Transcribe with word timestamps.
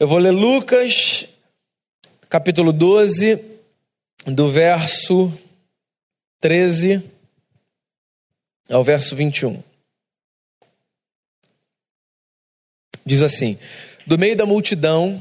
Eu 0.00 0.06
vou 0.06 0.18
ler 0.18 0.30
Lucas, 0.30 1.26
capítulo 2.28 2.72
12, 2.72 3.36
do 4.26 4.48
verso 4.48 5.32
13 6.40 7.02
ao 8.68 8.84
verso 8.84 9.16
21. 9.16 9.60
Diz 13.04 13.24
assim: 13.24 13.58
Do 14.06 14.16
meio 14.16 14.36
da 14.36 14.46
multidão, 14.46 15.20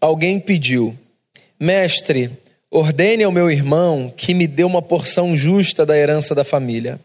alguém 0.00 0.40
pediu: 0.40 0.98
Mestre, 1.60 2.30
ordene 2.70 3.24
ao 3.24 3.32
meu 3.32 3.50
irmão 3.50 4.10
que 4.16 4.32
me 4.32 4.46
dê 4.46 4.64
uma 4.64 4.80
porção 4.80 5.36
justa 5.36 5.84
da 5.84 5.94
herança 5.94 6.34
da 6.34 6.44
família. 6.44 6.98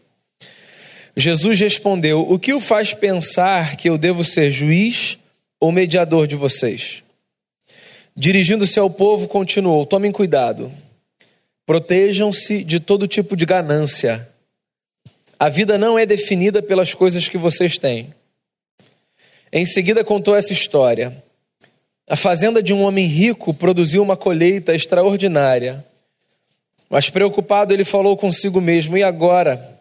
Jesus 1.14 1.60
respondeu: 1.60 2.26
O 2.26 2.38
que 2.38 2.54
o 2.54 2.60
faz 2.60 2.94
pensar 2.94 3.76
que 3.76 3.90
eu 3.90 3.98
devo 3.98 4.24
ser 4.24 4.50
juiz 4.50 5.18
ou 5.64 5.72
mediador 5.72 6.26
de 6.26 6.36
vocês? 6.36 7.02
Dirigindo-se 8.14 8.78
ao 8.78 8.90
povo, 8.90 9.26
continuou: 9.26 9.86
Tomem 9.86 10.12
cuidado, 10.12 10.70
protejam-se 11.64 12.62
de 12.62 12.78
todo 12.78 13.08
tipo 13.08 13.34
de 13.34 13.46
ganância. 13.46 14.28
A 15.38 15.48
vida 15.48 15.78
não 15.78 15.98
é 15.98 16.04
definida 16.04 16.62
pelas 16.62 16.92
coisas 16.92 17.30
que 17.30 17.38
vocês 17.38 17.78
têm. 17.78 18.12
Em 19.50 19.64
seguida, 19.64 20.04
contou 20.04 20.36
essa 20.36 20.52
história. 20.52 21.16
A 22.06 22.14
fazenda 22.14 22.62
de 22.62 22.74
um 22.74 22.82
homem 22.82 23.06
rico 23.06 23.54
produziu 23.54 24.02
uma 24.02 24.18
colheita 24.18 24.74
extraordinária. 24.74 25.82
Mas 26.90 27.08
preocupado, 27.08 27.72
ele 27.72 27.86
falou 27.86 28.18
consigo 28.18 28.60
mesmo: 28.60 28.98
E 28.98 29.02
agora? 29.02 29.80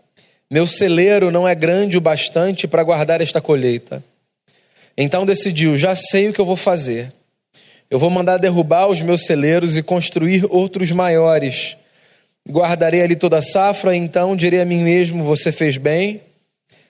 Meu 0.50 0.66
celeiro 0.66 1.30
não 1.30 1.46
é 1.46 1.54
grande 1.54 1.98
o 1.98 2.02
bastante 2.02 2.70
para 2.70 2.84
guardar 2.84 3.20
esta 3.20 3.42
colheita. 3.42 4.02
Então 4.98 5.26
decidiu: 5.26 5.78
Já 5.78 5.96
sei 5.96 6.30
o 6.30 6.34
que 6.34 6.40
eu 6.40 6.46
vou 6.46 6.56
fazer. 6.56 7.12
Eu 7.90 8.00
vou 8.00 8.10
mandar 8.10 8.38
derrubar 8.38 8.88
os 8.88 9.02
meus 9.02 9.26
celeiros 9.26 9.78
e 9.78 9.84
construir 9.84 10.46
outros 10.50 10.92
maiores. 10.92 11.78
Guardarei 12.50 13.02
ali 13.02 13.16
toda 13.16 13.38
a 13.38 13.42
safra, 13.42 13.96
então 13.96 14.36
direi 14.36 14.62
a 14.62 14.66
mim 14.66 14.82
mesmo: 14.82 15.24
Você 15.24 15.52
fez 15.52 15.78
bem, 15.78 16.22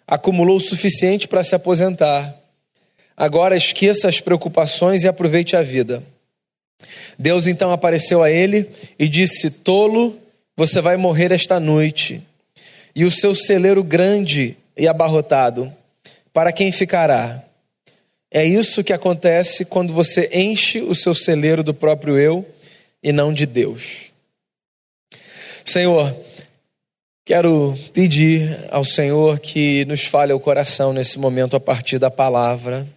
acumulou 0.07 0.57
o 0.57 0.61
suficiente 0.61 1.27
para 1.27 1.43
se 1.43 1.55
aposentar. 1.55 2.33
Agora 3.15 3.55
esqueça 3.55 4.07
as 4.07 4.19
preocupações 4.19 5.03
e 5.03 5.07
aproveite 5.07 5.55
a 5.55 5.61
vida. 5.61 6.01
Deus 7.17 7.47
então 7.47 7.71
apareceu 7.71 8.23
a 8.23 8.31
ele 8.31 8.69
e 8.97 9.07
disse: 9.07 9.49
Tolo, 9.49 10.17
você 10.55 10.81
vai 10.81 10.97
morrer 10.97 11.31
esta 11.31 11.59
noite, 11.59 12.21
e 12.95 13.05
o 13.05 13.11
seu 13.11 13.35
celeiro 13.35 13.83
grande 13.83 14.57
e 14.75 14.87
abarrotado, 14.87 15.71
para 16.31 16.51
quem 16.51 16.71
ficará? 16.71 17.43
É 18.33 18.43
isso 18.43 18.83
que 18.83 18.91
acontece 18.91 19.63
quando 19.63 19.93
você 19.93 20.29
enche 20.33 20.81
o 20.81 20.95
seu 20.95 21.13
celeiro 21.13 21.63
do 21.63 21.73
próprio 21.73 22.17
eu 22.17 22.45
e 23.01 23.11
não 23.11 23.31
de 23.31 23.45
Deus. 23.45 24.11
Senhor, 25.63 26.13
quero 27.23 27.77
pedir 27.93 28.59
ao 28.71 28.83
Senhor 28.83 29.39
que 29.39 29.85
nos 29.85 30.03
fale 30.03 30.33
ao 30.33 30.39
coração 30.39 30.91
nesse 30.91 31.19
momento 31.19 31.55
a 31.55 31.59
partir 31.59 31.99
da 31.99 32.09
palavra 32.09 32.87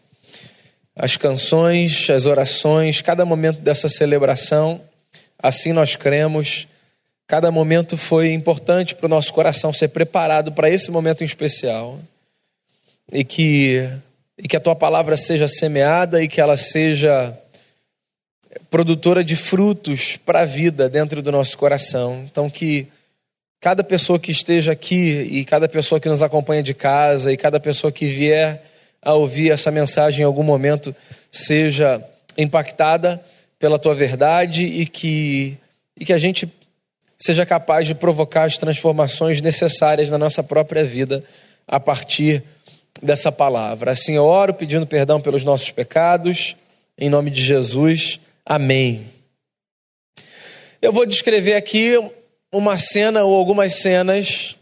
as 0.97 1.19
canções, 1.19 2.09
as 2.09 2.25
orações, 2.25 3.03
cada 3.03 3.27
momento 3.27 3.61
dessa 3.61 3.87
celebração, 3.87 4.81
assim 5.39 5.75
nós 5.75 5.95
cremos. 5.95 6.67
Cada 7.27 7.51
momento 7.51 7.98
foi 7.98 8.33
importante 8.33 8.95
para 8.95 9.05
o 9.05 9.09
nosso 9.09 9.33
coração 9.34 9.75
ser 9.75 9.89
preparado 9.89 10.53
para 10.53 10.70
esse 10.70 10.91
momento 10.91 11.20
em 11.20 11.27
especial. 11.27 12.01
E 13.12 13.23
que, 13.25 13.87
e 14.39 14.47
que 14.47 14.56
a 14.56 14.61
tua 14.61 14.77
palavra 14.77 15.17
seja 15.17 15.48
semeada 15.48 16.23
e 16.23 16.29
que 16.29 16.41
ela 16.41 16.56
seja 16.56 17.37
produtora 18.70 19.25
de 19.25 19.37
frutos 19.37 20.17
para 20.17 20.41
a 20.41 20.45
vida 20.45 20.89
dentro 20.89 21.23
do 21.23 21.33
nosso 21.33 21.56
coração. 21.56 22.25
Então, 22.31 22.51
que 22.51 22.87
cada 23.61 23.83
pessoa 23.83 24.19
que 24.19 24.31
esteja 24.31 24.73
aqui 24.73 25.29
e 25.30 25.45
cada 25.45 25.69
pessoa 25.69 26.01
que 26.01 26.08
nos 26.08 26.23
acompanha 26.23 26.63
de 26.63 26.75
casa 26.75 27.33
e 27.33 27.36
cada 27.36 27.58
pessoa 27.58 27.91
que 27.91 28.07
vier 28.07 28.63
a 29.02 29.14
ouvir 29.14 29.51
essa 29.51 29.70
mensagem 29.70 30.23
em 30.23 30.25
algum 30.25 30.42
momento 30.42 30.95
seja 31.30 32.02
impactada 32.36 33.23
pela 33.58 33.79
tua 33.79 33.95
verdade 33.95 34.64
e 34.64 34.86
que, 34.86 35.57
e 35.98 36.05
que 36.05 36.13
a 36.13 36.19
gente 36.19 36.48
seja 37.19 37.46
capaz 37.46 37.86
de 37.86 37.95
provocar 37.95 38.45
as 38.45 38.58
transformações 38.58 39.41
necessárias 39.41 40.11
na 40.11 40.19
nossa 40.19 40.42
própria 40.42 40.85
vida 40.85 41.25
a 41.67 41.80
partir 41.80 42.42
dessa 43.02 43.30
palavra. 43.30 43.92
Assim 43.92 44.14
eu 44.14 44.24
oro 44.24 44.55
pedindo 44.55 44.86
perdão 44.86 45.20
pelos 45.20 45.45
nossos 45.45 45.70
pecados, 45.70 46.57
em 46.98 47.08
nome 47.08 47.30
de 47.30 47.42
Jesus. 47.42 48.20
Amém. 48.45 49.07
Eu 50.80 50.92
vou 50.92 51.07
descrever 51.07 51.55
aqui 51.55 51.92
uma 52.52 52.79
cena 52.79 53.24
ou 53.24 53.36
algumas 53.36 53.74
cenas 53.74 54.57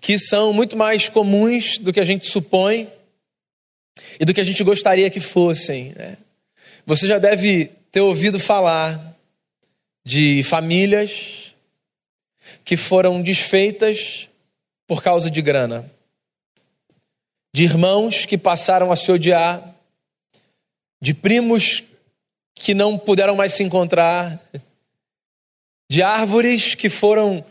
que 0.00 0.18
são 0.18 0.52
muito 0.52 0.76
mais 0.76 1.08
comuns 1.08 1.78
do 1.78 1.92
que 1.92 2.00
a 2.00 2.04
gente 2.04 2.26
supõe 2.26 2.88
e 4.18 4.24
do 4.24 4.32
que 4.32 4.40
a 4.40 4.44
gente 4.44 4.64
gostaria 4.64 5.10
que 5.10 5.20
fossem. 5.20 5.92
Né? 5.96 6.16
Você 6.86 7.06
já 7.06 7.18
deve 7.18 7.70
ter 7.92 8.00
ouvido 8.00 8.40
falar 8.40 9.14
de 10.04 10.42
famílias 10.44 11.54
que 12.64 12.76
foram 12.76 13.20
desfeitas 13.20 14.28
por 14.86 15.02
causa 15.02 15.30
de 15.30 15.40
grana, 15.42 15.90
de 17.52 17.64
irmãos 17.64 18.26
que 18.26 18.38
passaram 18.38 18.92
a 18.92 18.96
se 18.96 19.10
odiar, 19.10 19.74
de 21.00 21.14
primos 21.14 21.82
que 22.54 22.74
não 22.74 22.98
puderam 22.98 23.34
mais 23.34 23.54
se 23.54 23.62
encontrar, 23.62 24.40
de 25.90 26.02
árvores 26.02 26.74
que 26.74 26.88
foram 26.88 27.44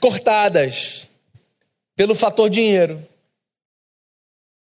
cortadas 0.00 1.06
pelo 1.94 2.14
fator 2.14 2.50
dinheiro. 2.50 3.06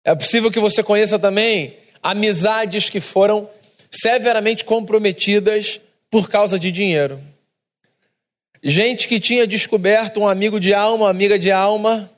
É 0.03 0.15
possível 0.15 0.49
que 0.51 0.59
você 0.59 0.81
conheça 0.81 1.19
também 1.19 1.77
amizades 2.01 2.89
que 2.89 2.99
foram 2.99 3.49
severamente 3.91 4.65
comprometidas 4.65 5.79
por 6.09 6.29
causa 6.29 6.57
de 6.57 6.71
dinheiro. 6.71 7.21
Gente 8.63 9.07
que 9.07 9.19
tinha 9.19 9.45
descoberto 9.45 10.19
um 10.19 10.27
amigo 10.27 10.59
de 10.59 10.73
alma, 10.73 11.05
uma 11.05 11.09
amiga 11.09 11.37
de 11.37 11.51
alma, 11.51 12.09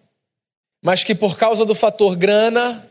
mas 0.81 1.03
que 1.03 1.13
por 1.13 1.37
causa 1.37 1.63
do 1.65 1.75
fator 1.75 2.15
grana 2.15 2.89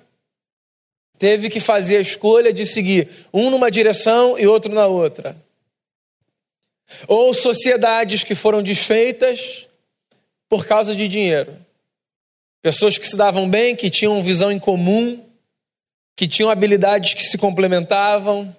teve 1.19 1.51
que 1.51 1.61
fazer 1.61 1.97
a 1.97 2.01
escolha 2.01 2.53
de 2.53 2.65
seguir 2.65 3.09
um 3.33 3.51
numa 3.51 3.71
direção 3.71 4.39
e 4.39 4.47
outro 4.47 4.73
na 4.73 4.87
outra. 4.87 5.37
Ou 7.07 7.35
sociedades 7.35 8.25
que 8.25 8.35
foram 8.35 8.63
desfeitas 8.63 9.67
por 10.49 10.67
causa 10.67 10.95
de 10.95 11.07
dinheiro. 11.09 11.57
Pessoas 12.63 12.99
que 12.99 13.09
se 13.09 13.17
davam 13.17 13.49
bem, 13.49 13.77
que 13.77 13.91
tinham 13.91 14.23
visão 14.23 14.51
em 14.51 14.59
comum, 14.59 15.25
que 16.17 16.29
tinham 16.29 16.51
habilidades 16.51 17.15
que 17.15 17.23
se 17.23 17.39
complementavam, 17.39 18.55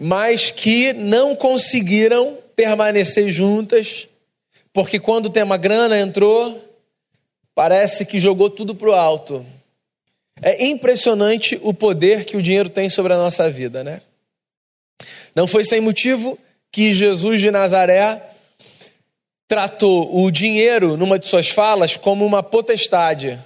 mas 0.00 0.50
que 0.50 0.92
não 0.92 1.34
conseguiram 1.34 2.38
permanecer 2.54 3.30
juntas, 3.30 4.08
porque 4.72 5.00
quando 5.00 5.26
o 5.26 5.30
tema 5.30 5.56
grana 5.56 5.98
entrou, 5.98 6.60
parece 7.54 8.04
que 8.04 8.18
jogou 8.18 8.50
tudo 8.50 8.74
para 8.74 8.90
o 8.90 8.94
alto. 8.94 9.44
É 10.42 10.66
impressionante 10.66 11.58
o 11.62 11.72
poder 11.72 12.24
que 12.24 12.36
o 12.36 12.42
dinheiro 12.42 12.68
tem 12.68 12.90
sobre 12.90 13.12
a 13.12 13.16
nossa 13.16 13.48
vida, 13.48 13.84
né? 13.84 14.00
Não 15.34 15.46
foi 15.46 15.64
sem 15.64 15.80
motivo 15.80 16.38
que 16.70 16.92
Jesus 16.92 17.40
de 17.40 17.50
Nazaré 17.50 18.20
tratou 19.46 20.24
o 20.24 20.30
dinheiro, 20.30 20.96
numa 20.96 21.18
de 21.18 21.28
suas 21.28 21.48
falas, 21.48 21.96
como 21.96 22.24
uma 22.24 22.42
potestade. 22.42 23.38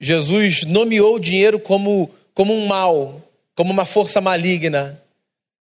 Jesus 0.00 0.64
nomeou 0.64 1.16
o 1.16 1.20
dinheiro 1.20 1.58
como, 1.60 2.10
como 2.34 2.54
um 2.54 2.66
mal, 2.66 3.22
como 3.54 3.72
uma 3.72 3.86
força 3.86 4.20
maligna. 4.20 5.00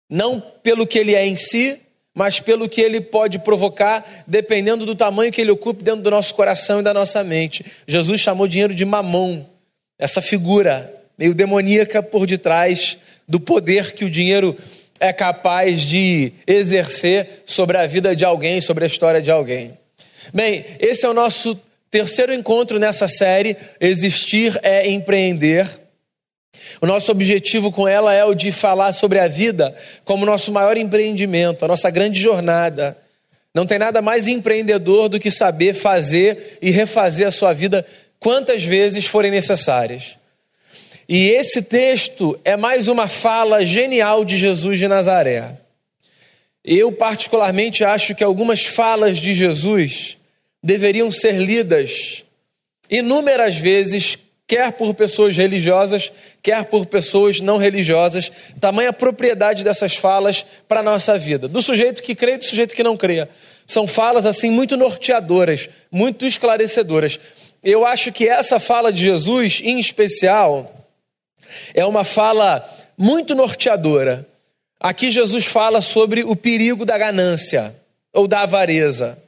Não 0.09 0.39
pelo 0.39 0.87
que 0.87 0.97
ele 0.97 1.13
é 1.13 1.25
em 1.25 1.35
si, 1.35 1.79
mas 2.17 2.39
pelo 2.39 2.67
que 2.67 2.81
ele 2.81 2.99
pode 2.99 3.37
provocar, 3.37 4.23
dependendo 4.25 4.87
do 4.87 4.95
tamanho 4.95 5.31
que 5.31 5.39
ele 5.39 5.51
ocupe 5.51 5.83
dentro 5.83 6.01
do 6.01 6.09
nosso 6.09 6.33
coração 6.33 6.79
e 6.79 6.83
da 6.83 6.91
nossa 6.91 7.23
mente. 7.23 7.63
Jesus 7.87 8.19
chamou 8.19 8.47
dinheiro 8.47 8.73
de 8.73 8.83
mamão, 8.83 9.45
essa 9.99 10.19
figura 10.19 10.91
meio 11.15 11.35
demoníaca 11.35 12.01
por 12.01 12.25
detrás 12.25 12.97
do 13.27 13.39
poder 13.39 13.93
que 13.93 14.03
o 14.03 14.09
dinheiro 14.09 14.57
é 14.99 15.13
capaz 15.13 15.83
de 15.83 16.33
exercer 16.47 17.43
sobre 17.45 17.77
a 17.77 17.85
vida 17.85 18.15
de 18.15 18.25
alguém, 18.25 18.61
sobre 18.61 18.83
a 18.83 18.87
história 18.87 19.21
de 19.21 19.29
alguém. 19.29 19.77
Bem, 20.33 20.65
esse 20.79 21.05
é 21.05 21.09
o 21.09 21.13
nosso 21.13 21.59
terceiro 21.91 22.33
encontro 22.33 22.79
nessa 22.79 23.07
série, 23.07 23.55
Existir 23.79 24.59
é 24.63 24.89
Empreender. 24.89 25.69
O 26.81 26.85
nosso 26.85 27.11
objetivo 27.11 27.71
com 27.71 27.87
ela 27.87 28.13
é 28.13 28.23
o 28.23 28.33
de 28.33 28.51
falar 28.51 28.93
sobre 28.93 29.19
a 29.19 29.27
vida 29.27 29.75
como 30.03 30.25
nosso 30.25 30.51
maior 30.51 30.77
empreendimento, 30.77 31.65
a 31.65 31.67
nossa 31.67 31.89
grande 31.89 32.19
jornada. 32.19 32.97
Não 33.53 33.65
tem 33.65 33.79
nada 33.79 34.01
mais 34.01 34.27
empreendedor 34.27 35.09
do 35.09 35.19
que 35.19 35.31
saber 35.31 35.73
fazer 35.73 36.57
e 36.61 36.69
refazer 36.69 37.27
a 37.27 37.31
sua 37.31 37.53
vida 37.53 37.85
quantas 38.19 38.63
vezes 38.63 39.05
forem 39.05 39.31
necessárias. 39.31 40.17
E 41.09 41.29
esse 41.29 41.61
texto 41.61 42.39
é 42.43 42.57
mais 42.57 42.87
uma 42.87 43.07
fala 43.07 43.65
genial 43.65 44.25
de 44.25 44.35
Jesus 44.35 44.77
de 44.77 44.87
Nazaré. 44.87 45.57
Eu, 46.63 46.91
particularmente, 46.91 47.83
acho 47.83 48.13
que 48.13 48.23
algumas 48.23 48.65
falas 48.65 49.17
de 49.17 49.33
Jesus 49.33 50.17
deveriam 50.61 51.09
ser 51.09 51.37
lidas 51.37 52.25
inúmeras 52.89 53.55
vezes, 53.55 54.17
quer 54.47 54.71
por 54.71 54.93
pessoas 54.93 55.35
religiosas, 55.35 56.11
quer 56.41 56.63
por 56.65 56.85
pessoas 56.85 57.41
não 57.41 57.57
religiosas, 57.57 58.31
tamanha 58.59 58.93
propriedade 58.93 59.63
dessas 59.63 59.95
falas 59.95 60.45
para 60.67 60.79
a 60.79 60.83
nossa 60.83 61.17
vida, 61.17 61.47
do 61.47 61.61
sujeito 61.61 62.01
que 62.01 62.15
crê 62.15 62.35
e 62.35 62.37
do 62.37 62.45
sujeito 62.45 62.73
que 62.73 62.83
não 62.83 62.95
crê. 62.95 63.27
São 63.67 63.85
falas 63.85 64.25
assim 64.25 64.49
muito 64.49 64.77
norteadoras, 64.77 65.67
muito 65.91 66.25
esclarecedoras. 66.25 67.19
Eu 67.61 67.85
acho 67.85 68.13
que 68.13 68.25
essa 68.27 68.59
fala 68.59 68.93
de 68.93 69.01
Jesus, 69.01 69.59
em 69.61 69.77
especial, 69.77 70.87
é 71.73 71.85
uma 71.85 72.05
fala 72.05 72.63
muito 72.97 73.35
norteadora. 73.35 74.25
Aqui 74.79 75.11
Jesus 75.11 75.45
fala 75.45 75.81
sobre 75.81 76.23
o 76.23 76.35
perigo 76.35 76.85
da 76.85 76.97
ganância 76.97 77.75
ou 78.13 78.27
da 78.27 78.41
avareza. 78.41 79.21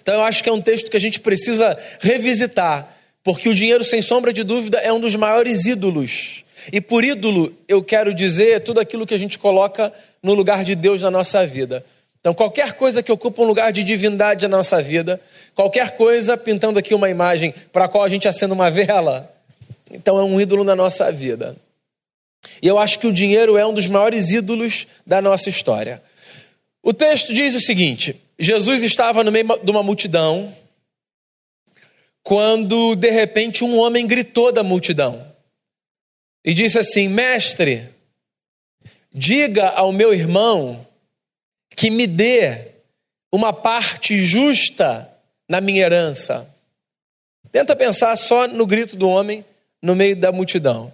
Então 0.00 0.14
eu 0.14 0.22
acho 0.22 0.42
que 0.42 0.48
é 0.48 0.52
um 0.52 0.62
texto 0.62 0.90
que 0.90 0.96
a 0.96 1.00
gente 1.00 1.20
precisa 1.20 1.78
revisitar, 2.00 2.88
porque 3.24 3.48
o 3.48 3.54
dinheiro, 3.54 3.82
sem 3.82 4.02
sombra 4.02 4.32
de 4.32 4.44
dúvida, 4.44 4.78
é 4.78 4.92
um 4.92 5.00
dos 5.00 5.16
maiores 5.16 5.64
ídolos. 5.64 6.44
E 6.70 6.80
por 6.80 7.02
ídolo, 7.02 7.52
eu 7.66 7.82
quero 7.82 8.12
dizer 8.14 8.60
tudo 8.60 8.80
aquilo 8.80 9.06
que 9.06 9.14
a 9.14 9.18
gente 9.18 9.38
coloca 9.38 9.90
no 10.22 10.34
lugar 10.34 10.62
de 10.62 10.74
Deus 10.74 11.00
na 11.00 11.10
nossa 11.10 11.46
vida. 11.46 11.84
Então, 12.20 12.32
qualquer 12.34 12.74
coisa 12.74 13.02
que 13.02 13.10
ocupa 13.10 13.42
um 13.42 13.46
lugar 13.46 13.72
de 13.72 13.82
divindade 13.82 14.46
na 14.46 14.58
nossa 14.58 14.82
vida, 14.82 15.20
qualquer 15.54 15.96
coisa, 15.96 16.36
pintando 16.36 16.78
aqui 16.78 16.94
uma 16.94 17.10
imagem 17.10 17.54
para 17.72 17.86
a 17.86 17.88
qual 17.88 18.04
a 18.04 18.08
gente 18.08 18.28
acenda 18.28 18.54
uma 18.54 18.70
vela, 18.70 19.30
então 19.90 20.18
é 20.18 20.22
um 20.22 20.40
ídolo 20.40 20.64
na 20.64 20.76
nossa 20.76 21.10
vida. 21.10 21.56
E 22.62 22.68
eu 22.68 22.78
acho 22.78 22.98
que 22.98 23.06
o 23.06 23.12
dinheiro 23.12 23.56
é 23.56 23.66
um 23.66 23.72
dos 23.72 23.86
maiores 23.86 24.30
ídolos 24.30 24.86
da 25.06 25.20
nossa 25.20 25.48
história. 25.48 26.02
O 26.82 26.92
texto 26.92 27.32
diz 27.32 27.54
o 27.54 27.60
seguinte: 27.60 28.16
Jesus 28.38 28.82
estava 28.82 29.24
no 29.24 29.32
meio 29.32 29.46
de 29.62 29.70
uma 29.70 29.82
multidão, 29.82 30.54
quando 32.24 32.96
de 32.96 33.10
repente 33.10 33.62
um 33.62 33.78
homem 33.78 34.06
gritou 34.06 34.50
da 34.50 34.62
multidão 34.62 35.30
e 36.42 36.54
disse 36.54 36.78
assim: 36.78 37.06
Mestre, 37.06 37.88
diga 39.12 39.68
ao 39.68 39.92
meu 39.92 40.12
irmão 40.12 40.84
que 41.76 41.90
me 41.90 42.06
dê 42.06 42.72
uma 43.30 43.52
parte 43.52 44.16
justa 44.16 45.08
na 45.46 45.60
minha 45.60 45.84
herança. 45.84 46.50
Tenta 47.52 47.76
pensar 47.76 48.16
só 48.16 48.48
no 48.48 48.66
grito 48.66 48.96
do 48.96 49.08
homem 49.08 49.44
no 49.82 49.94
meio 49.94 50.16
da 50.16 50.32
multidão. 50.32 50.92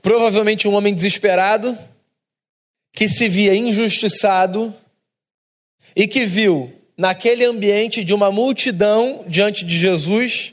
Provavelmente 0.00 0.66
um 0.66 0.72
homem 0.72 0.94
desesperado, 0.94 1.78
que 2.92 3.06
se 3.06 3.28
via 3.28 3.54
injustiçado 3.54 4.74
e 5.94 6.08
que 6.08 6.24
viu 6.24 6.79
naquele 7.00 7.46
ambiente 7.46 8.04
de 8.04 8.12
uma 8.12 8.30
multidão 8.30 9.24
diante 9.26 9.64
de 9.64 9.74
Jesus 9.78 10.52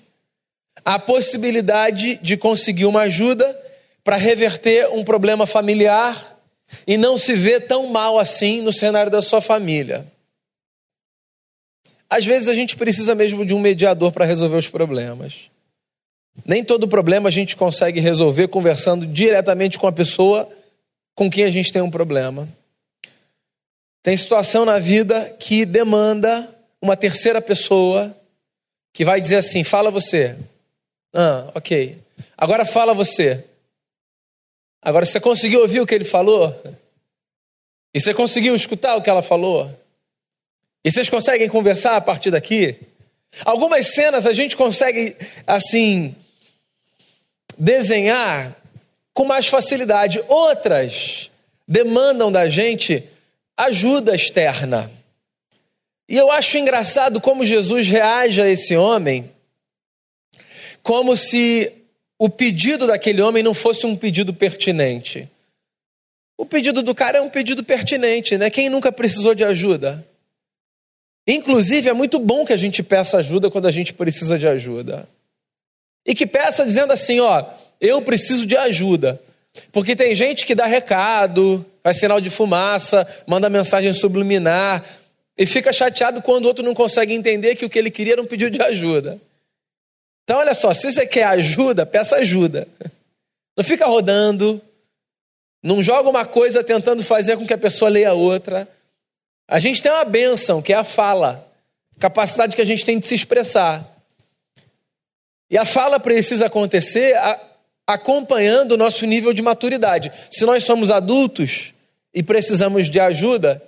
a 0.85 0.97
possibilidade 0.97 2.15
de 2.21 2.37
conseguir 2.37 2.85
uma 2.85 3.01
ajuda 3.01 3.53
para 4.01 4.15
reverter 4.15 4.87
um 4.89 5.03
problema 5.03 5.45
familiar 5.45 6.39
e 6.87 6.95
não 6.95 7.17
se 7.17 7.33
vê 7.33 7.59
tão 7.59 7.87
mal 7.87 8.17
assim 8.17 8.61
no 8.61 8.71
cenário 8.71 9.11
da 9.11 9.21
sua 9.21 9.41
família. 9.41 10.05
Às 12.09 12.23
vezes 12.23 12.47
a 12.47 12.53
gente 12.53 12.77
precisa 12.77 13.13
mesmo 13.13 13.45
de 13.45 13.53
um 13.53 13.59
mediador 13.59 14.13
para 14.13 14.23
resolver 14.23 14.55
os 14.55 14.69
problemas. 14.69 15.51
Nem 16.45 16.63
todo 16.63 16.87
problema 16.87 17.27
a 17.27 17.31
gente 17.31 17.57
consegue 17.57 17.99
resolver 17.99 18.47
conversando 18.47 19.05
diretamente 19.05 19.77
com 19.77 19.87
a 19.87 19.91
pessoa 19.91 20.47
com 21.13 21.29
quem 21.29 21.43
a 21.43 21.51
gente 21.51 21.73
tem 21.73 21.81
um 21.81 21.91
problema. 21.91 22.47
Tem 24.07 24.15
situação 24.15 24.63
na 24.63 24.79
vida 24.79 25.35
que 25.37 25.65
demanda 25.65 26.49
uma 26.81 26.95
terceira 26.95 27.41
pessoa 27.41 28.15
que 28.93 29.03
vai 29.03 29.19
dizer 29.19 29.35
assim: 29.35 29.65
fala 29.65 29.91
você. 29.91 30.33
Ah, 31.13 31.51
ok. 31.53 31.97
Agora 32.37 32.65
fala 32.65 32.93
você. 32.93 33.43
Agora, 34.81 35.03
você 35.03 35.19
conseguiu 35.19 35.59
ouvir 35.59 35.81
o 35.81 35.85
que 35.85 35.93
ele 35.93 36.05
falou? 36.05 36.55
E 37.93 37.99
você 37.99 38.13
conseguiu 38.13 38.55
escutar 38.55 38.95
o 38.95 39.01
que 39.01 39.09
ela 39.09 39.21
falou? 39.21 39.69
E 40.85 40.89
vocês 40.89 41.09
conseguem 41.09 41.49
conversar 41.49 41.97
a 41.97 42.01
partir 42.01 42.31
daqui? 42.31 42.79
Algumas 43.43 43.87
cenas 43.87 44.25
a 44.25 44.31
gente 44.31 44.55
consegue, 44.55 45.17
assim, 45.45 46.15
desenhar 47.57 48.55
com 49.13 49.25
mais 49.25 49.47
facilidade, 49.47 50.23
outras 50.29 51.29
demandam 51.67 52.31
da 52.31 52.47
gente 52.47 53.03
ajuda 53.57 54.15
externa. 54.15 54.89
E 56.07 56.15
eu 56.15 56.31
acho 56.31 56.57
engraçado 56.57 57.19
como 57.19 57.43
Jesus 57.43 57.87
reage 57.87 58.41
a 58.41 58.47
esse 58.47 58.77
homem, 58.77 59.29
como 60.81 61.17
se 61.17 61.73
o 62.17 62.29
pedido 62.29 62.87
daquele 62.87 63.21
homem 63.21 63.43
não 63.43 63.53
fosse 63.53 63.85
um 63.85 63.95
pedido 63.95 64.33
pertinente. 64.33 65.27
O 66.37 66.45
pedido 66.45 66.81
do 66.81 66.95
cara 66.95 67.17
é 67.17 67.21
um 67.21 67.29
pedido 67.29 67.63
pertinente, 67.63 68.37
né? 68.37 68.49
Quem 68.49 68.69
nunca 68.69 68.91
precisou 68.91 69.33
de 69.33 69.43
ajuda? 69.43 70.05
Inclusive, 71.27 71.89
é 71.89 71.93
muito 71.93 72.19
bom 72.19 72.45
que 72.45 72.53
a 72.53 72.57
gente 72.57 72.81
peça 72.81 73.17
ajuda 73.17 73.51
quando 73.51 73.67
a 73.67 73.71
gente 73.71 73.93
precisa 73.93 74.37
de 74.39 74.47
ajuda. 74.47 75.09
E 76.05 76.15
que 76.15 76.25
peça 76.25 76.63
dizendo 76.63 76.93
assim: 76.93 77.19
ó, 77.19 77.43
eu 77.81 78.01
preciso 78.01 78.45
de 78.45 78.55
ajuda. 78.55 79.21
Porque 79.71 79.95
tem 79.95 80.15
gente 80.15 80.45
que 80.45 80.55
dá 80.55 80.65
recado, 80.65 81.65
faz 81.87 81.97
sinal 81.97 82.19
de 82.19 82.29
fumaça, 82.29 83.07
manda 83.25 83.49
mensagem 83.49 83.93
subliminar 83.93 84.83
e 85.37 85.45
fica 85.45 85.71
chateado 85.71 86.21
quando 86.21 86.43
o 86.43 86.47
outro 86.49 86.65
não 86.65 86.73
consegue 86.73 87.13
entender 87.13 87.55
que 87.55 87.63
o 87.63 87.69
que 87.69 87.79
ele 87.79 87.89
queria 87.89 88.13
era 88.13 88.21
um 88.21 88.25
pedido 88.25 88.51
de 88.57 88.61
ajuda. 88.61 89.17
Então, 90.25 90.39
olha 90.39 90.53
só, 90.53 90.73
se 90.73 90.91
você 90.91 91.07
quer 91.07 91.23
ajuda, 91.23 91.85
peça 91.85 92.17
ajuda. 92.17 92.67
Não 93.55 93.63
fica 93.63 93.85
rodando, 93.85 94.61
não 95.63 95.81
joga 95.81 96.09
uma 96.09 96.25
coisa 96.25 96.61
tentando 96.61 97.01
fazer 97.05 97.37
com 97.37 97.47
que 97.47 97.53
a 97.53 97.57
pessoa 97.57 97.89
leia 97.89 98.11
outra. 98.11 98.67
A 99.47 99.57
gente 99.57 99.81
tem 99.81 99.89
uma 99.89 100.03
bênção, 100.03 100.61
que 100.61 100.73
é 100.73 100.75
a 100.75 100.83
fala, 100.83 101.49
capacidade 101.97 102.53
que 102.53 102.61
a 102.61 102.65
gente 102.65 102.83
tem 102.83 102.99
de 102.99 103.07
se 103.07 103.15
expressar. 103.15 103.87
E 105.49 105.57
a 105.57 105.63
fala 105.63 106.01
precisa 106.01 106.47
acontecer 106.47 107.15
acompanhando 107.87 108.73
o 108.73 108.77
nosso 108.77 109.05
nível 109.05 109.31
de 109.31 109.41
maturidade. 109.41 110.11
Se 110.29 110.45
nós 110.45 110.65
somos 110.65 110.91
adultos 110.91 111.73
e 112.13 112.23
precisamos 112.23 112.89
de 112.89 112.99
ajuda, 112.99 113.61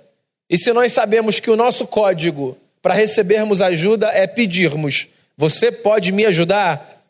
e 0.48 0.58
se 0.58 0.72
nós 0.72 0.92
sabemos 0.92 1.38
que 1.38 1.50
o 1.50 1.56
nosso 1.56 1.86
código 1.86 2.56
para 2.82 2.94
recebermos 2.94 3.62
ajuda 3.62 4.08
é 4.08 4.26
pedirmos 4.26 5.08
você 5.40 5.72
pode 5.72 6.12
me 6.12 6.26
ajudar? 6.26 7.02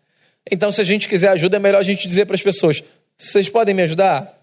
Então, 0.48 0.70
se 0.70 0.80
a 0.80 0.84
gente 0.84 1.08
quiser 1.08 1.30
ajuda, 1.30 1.56
é 1.56 1.60
melhor 1.60 1.80
a 1.80 1.82
gente 1.82 2.06
dizer 2.06 2.26
para 2.26 2.36
as 2.36 2.42
pessoas: 2.42 2.80
vocês 3.18 3.48
podem 3.48 3.74
me 3.74 3.82
ajudar? 3.82 4.38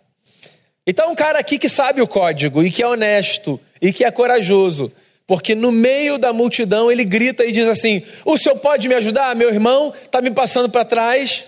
Então, 0.85 1.09
um 1.09 1.15
cara 1.15 1.39
aqui 1.39 1.57
que 1.57 1.69
sabe 1.69 2.01
o 2.01 2.07
código 2.07 2.61
e 2.61 2.69
que 2.69 2.83
é 2.83 2.87
honesto 2.87 3.57
e 3.81 3.93
que 3.93 4.03
é 4.03 4.11
corajoso, 4.11 4.91
porque 5.25 5.55
no 5.55 5.71
meio 5.71 6.17
da 6.17 6.33
multidão 6.33 6.91
ele 6.91 7.05
grita 7.05 7.45
e 7.45 7.51
diz 7.53 7.69
assim: 7.69 8.03
O 8.25 8.37
senhor 8.37 8.57
pode 8.57 8.89
me 8.89 8.95
ajudar? 8.95 9.33
Meu 9.37 9.47
irmão 9.47 9.93
está 10.03 10.21
me 10.21 10.31
passando 10.31 10.67
para 10.67 10.83
trás 10.83 11.45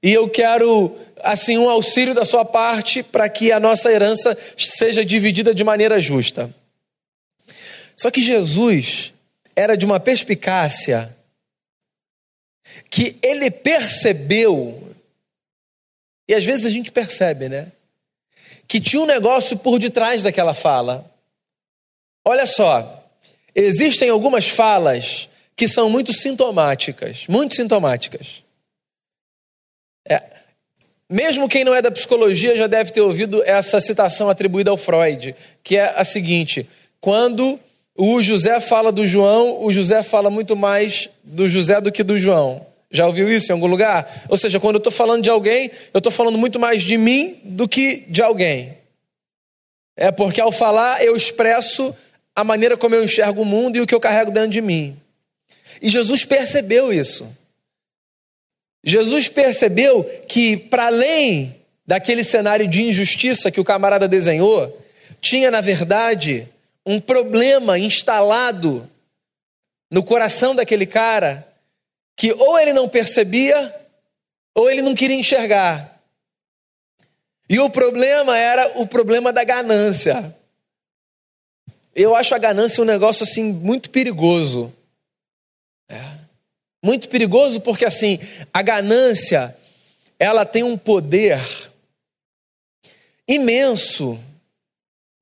e 0.00 0.12
eu 0.12 0.28
quero, 0.28 0.94
assim, 1.22 1.58
um 1.58 1.68
auxílio 1.68 2.14
da 2.14 2.24
sua 2.24 2.44
parte 2.44 3.02
para 3.02 3.28
que 3.28 3.52
a 3.52 3.60
nossa 3.60 3.90
herança 3.90 4.36
seja 4.56 5.04
dividida 5.04 5.54
de 5.54 5.64
maneira 5.64 6.00
justa. 6.00 6.52
Só 7.96 8.10
que 8.10 8.20
Jesus 8.20 9.12
era 9.54 9.76
de 9.76 9.84
uma 9.84 10.00
perspicácia 10.00 11.14
que 12.88 13.16
ele 13.22 13.50
percebeu, 13.50 14.94
e 16.28 16.34
às 16.34 16.44
vezes 16.44 16.66
a 16.66 16.70
gente 16.70 16.90
percebe, 16.90 17.48
né? 17.48 17.70
Que 18.66 18.80
tinha 18.80 19.02
um 19.02 19.06
negócio 19.06 19.58
por 19.58 19.78
detrás 19.78 20.22
daquela 20.22 20.54
fala. 20.54 21.10
Olha 22.24 22.46
só, 22.46 23.04
existem 23.54 24.08
algumas 24.08 24.48
falas 24.48 25.28
que 25.56 25.68
são 25.68 25.90
muito 25.90 26.12
sintomáticas, 26.12 27.26
muito 27.28 27.54
sintomáticas. 27.54 28.42
É, 30.08 30.39
mesmo 31.10 31.48
quem 31.48 31.64
não 31.64 31.74
é 31.74 31.82
da 31.82 31.90
psicologia 31.90 32.56
já 32.56 32.68
deve 32.68 32.92
ter 32.92 33.00
ouvido 33.00 33.42
essa 33.44 33.80
citação 33.80 34.30
atribuída 34.30 34.70
ao 34.70 34.76
Freud, 34.76 35.34
que 35.64 35.76
é 35.76 35.92
a 35.96 36.04
seguinte: 36.04 36.68
quando 37.00 37.58
o 37.96 38.22
José 38.22 38.60
fala 38.60 38.92
do 38.92 39.04
João, 39.04 39.64
o 39.64 39.72
José 39.72 40.04
fala 40.04 40.30
muito 40.30 40.54
mais 40.54 41.08
do 41.24 41.48
José 41.48 41.80
do 41.80 41.90
que 41.90 42.04
do 42.04 42.16
João. 42.16 42.64
Já 42.92 43.06
ouviu 43.06 43.30
isso 43.30 43.50
em 43.50 43.54
algum 43.54 43.66
lugar? 43.66 44.24
Ou 44.28 44.36
seja, 44.36 44.60
quando 44.60 44.76
eu 44.76 44.78
estou 44.78 44.92
falando 44.92 45.22
de 45.22 45.30
alguém, 45.30 45.70
eu 45.92 45.98
estou 45.98 46.12
falando 46.12 46.38
muito 46.38 46.58
mais 46.58 46.82
de 46.82 46.96
mim 46.96 47.40
do 47.44 47.68
que 47.68 48.04
de 48.08 48.22
alguém. 48.22 48.78
É 49.96 50.10
porque 50.10 50.40
ao 50.40 50.52
falar 50.52 51.04
eu 51.04 51.16
expresso 51.16 51.94
a 52.34 52.44
maneira 52.44 52.76
como 52.76 52.94
eu 52.94 53.04
enxergo 53.04 53.42
o 53.42 53.44
mundo 53.44 53.76
e 53.76 53.80
o 53.80 53.86
que 53.86 53.94
eu 53.94 54.00
carrego 54.00 54.30
dentro 54.30 54.50
de 54.50 54.60
mim. 54.60 54.96
E 55.82 55.88
Jesus 55.88 56.24
percebeu 56.24 56.92
isso. 56.92 57.28
Jesus 58.82 59.28
percebeu 59.28 60.04
que, 60.26 60.56
para 60.56 60.86
além 60.86 61.56
daquele 61.86 62.24
cenário 62.24 62.66
de 62.66 62.82
injustiça 62.82 63.50
que 63.50 63.60
o 63.60 63.64
camarada 63.64 64.08
desenhou, 64.08 64.80
tinha, 65.20 65.50
na 65.50 65.60
verdade, 65.60 66.48
um 66.86 67.00
problema 67.00 67.78
instalado 67.78 68.88
no 69.90 70.02
coração 70.02 70.54
daquele 70.54 70.86
cara 70.86 71.46
que 72.16 72.32
ou 72.32 72.58
ele 72.58 72.72
não 72.72 72.88
percebia 72.88 73.74
ou 74.54 74.70
ele 74.70 74.82
não 74.82 74.94
queria 74.94 75.16
enxergar. 75.16 76.00
E 77.48 77.58
o 77.58 77.68
problema 77.68 78.38
era 78.38 78.78
o 78.78 78.86
problema 78.86 79.32
da 79.32 79.42
ganância. 79.42 80.34
Eu 81.94 82.14
acho 82.14 82.34
a 82.34 82.38
ganância 82.38 82.82
um 82.82 82.86
negócio 82.86 83.24
assim 83.24 83.52
muito 83.52 83.90
perigoso. 83.90 84.72
Muito 86.82 87.08
perigoso 87.08 87.60
porque 87.60 87.84
assim, 87.84 88.18
a 88.52 88.62
ganância, 88.62 89.56
ela 90.18 90.44
tem 90.44 90.62
um 90.62 90.78
poder 90.78 91.38
imenso 93.28 94.18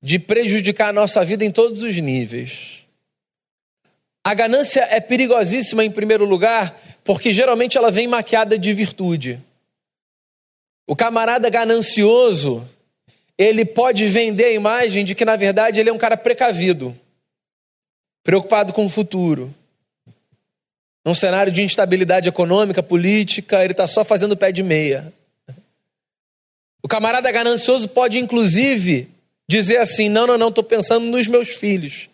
de 0.01 0.17
prejudicar 0.17 0.89
a 0.89 0.93
nossa 0.93 1.23
vida 1.25 1.43
em 1.43 1.51
todos 1.51 1.83
os 1.83 1.97
níveis. 1.97 2.85
A 4.23 4.33
ganância 4.33 4.87
é 4.89 4.99
perigosíssima 4.99 5.83
em 5.83 5.91
primeiro 5.91 6.25
lugar, 6.25 6.79
porque 7.03 7.33
geralmente 7.33 7.77
ela 7.77 7.91
vem 7.91 8.07
maquiada 8.07 8.57
de 8.57 8.73
virtude. 8.73 9.39
O 10.87 10.95
camarada 10.95 11.49
ganancioso, 11.49 12.67
ele 13.37 13.65
pode 13.65 14.07
vender 14.07 14.45
a 14.45 14.51
imagem 14.51 15.05
de 15.05 15.15
que 15.15 15.25
na 15.25 15.35
verdade 15.35 15.79
ele 15.79 15.89
é 15.89 15.93
um 15.93 15.97
cara 15.97 16.17
precavido, 16.17 16.95
preocupado 18.23 18.73
com 18.73 18.85
o 18.85 18.89
futuro. 18.89 19.53
Num 21.05 21.13
cenário 21.13 21.51
de 21.51 21.61
instabilidade 21.61 22.27
econômica, 22.27 22.83
política, 22.83 23.63
ele 23.63 23.73
está 23.73 23.87
só 23.87 24.03
fazendo 24.03 24.35
pé 24.35 24.51
de 24.51 24.61
meia. 24.61 25.13
O 26.81 26.87
camarada 26.87 27.31
ganancioso 27.31 27.87
pode, 27.87 28.17
inclusive, 28.19 29.09
dizer 29.47 29.77
assim: 29.77 30.09
não, 30.09 30.27
não, 30.27 30.37
não, 30.37 30.49
estou 30.49 30.63
pensando 30.63 31.05
nos 31.05 31.27
meus 31.27 31.49
filhos. 31.49 32.09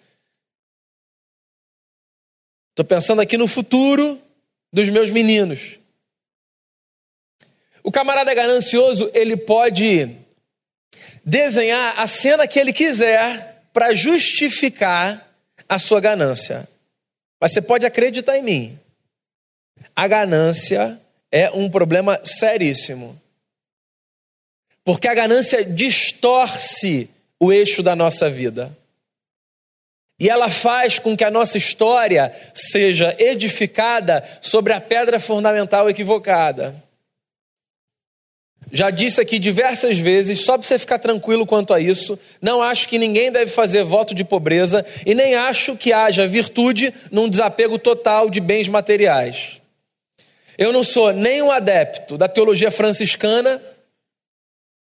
Estou 2.72 2.86
pensando 2.86 3.22
aqui 3.22 3.38
no 3.38 3.48
futuro 3.48 4.22
dos 4.72 4.90
meus 4.90 5.10
meninos. 5.10 5.80
O 7.82 7.92
camarada 7.92 8.34
ganancioso, 8.34 9.10
ele 9.14 9.38
pode 9.38 10.10
desenhar 11.24 12.00
a 12.00 12.08
cena 12.08 12.48
que 12.48 12.60
ele 12.60 12.74
quiser 12.74 13.64
para 13.72 13.94
justificar 13.94 15.26
a 15.68 15.80
sua 15.80 16.00
ganância. 16.00 16.68
Mas 17.46 17.52
você 17.52 17.62
pode 17.62 17.86
acreditar 17.86 18.40
em 18.40 18.42
mim. 18.42 18.80
A 19.96 20.08
ganância 20.08 21.00
é 21.32 21.52
um 21.52 21.70
problema 21.70 22.20
seríssimo. 22.24 23.22
Porque 24.84 25.08
a 25.08 25.14
ganância 25.14 25.64
distorce 25.64 27.08
o 27.40 27.54
eixo 27.54 27.84
da 27.84 27.96
nossa 27.96 28.32
vida. 28.32 28.76
E 30.20 30.28
ela 30.28 30.50
faz 30.50 30.98
com 30.98 31.16
que 31.16 31.24
a 31.24 31.30
nossa 31.30 31.56
história 31.56 32.34
seja 32.56 33.16
edificada 33.20 34.28
sobre 34.42 34.74
a 34.74 34.82
pedra 34.82 35.20
fundamental 35.20 35.88
equivocada. 35.88 36.74
Já 38.72 38.90
disse 38.90 39.22
aqui 39.22 39.38
diversas 39.38 39.98
vezes, 39.98 40.44
só 40.44 40.58
para 40.58 40.68
você 40.68 40.80
ficar 40.80 41.00
tranquilo 41.00 41.46
quanto 41.46 41.74
a 41.74 41.80
isso, 41.80 42.18
não 42.42 42.62
acho 42.62 42.88
que 42.88 42.98
ninguém 42.98 43.32
deve 43.32 43.52
fazer 43.52 43.84
voto 43.84 44.14
de 44.14 44.24
pobreza 44.24 44.86
e 45.06 45.14
nem 45.14 45.36
acho 45.36 45.76
que 45.76 45.94
haja 45.94 46.28
virtude 46.28 46.94
num 47.12 47.30
desapego 47.30 47.78
total 47.78 48.30
de 48.30 48.40
bens 48.40 48.68
materiais. 48.68 49.62
Eu 50.58 50.72
não 50.72 50.84
sou 50.84 51.12
nem 51.14 51.42
um 51.42 51.52
adepto 51.52 52.18
da 52.18 52.28
teologia 52.28 52.72
franciscana, 52.72 53.62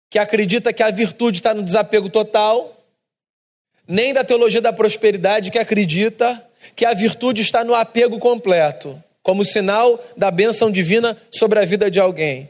que 0.10 0.18
acredita 0.18 0.72
que 0.72 0.82
a 0.82 0.90
virtude 0.90 1.40
está 1.40 1.54
no 1.54 1.64
desapego 1.64 2.10
total, 2.10 2.74
nem 3.88 4.14
da 4.14 4.24
teologia 4.24 4.62
da 4.62 4.74
prosperidade, 4.74 5.52
que 5.52 5.60
acredita 5.60 6.42
que 6.76 6.86
a 6.86 6.94
virtude 6.94 7.42
está 7.42 7.64
no 7.64 7.76
apego 7.76 8.18
completo, 8.18 9.02
como 9.22 9.44
sinal 9.44 10.04
da 10.16 10.32
bênção 10.32 10.72
divina 10.72 11.18
sobre 11.30 11.60
a 11.60 11.66
vida 11.66 11.92
de 11.92 12.00
alguém. 12.00 12.50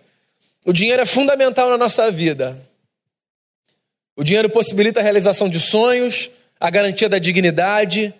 O 0.67 0.73
dinheiro 0.73 1.01
é 1.01 1.05
fundamental 1.05 1.69
na 1.69 1.77
nossa 1.77 2.11
vida. 2.11 2.61
O 4.17 4.23
dinheiro 4.23 4.49
possibilita 4.49 4.99
a 4.99 5.03
realização 5.03 5.47
de 5.47 5.61
sonhos, 5.61 6.29
a 6.59 6.69
garantia 6.69 7.07
da 7.07 7.17
dignidade, 7.17 8.13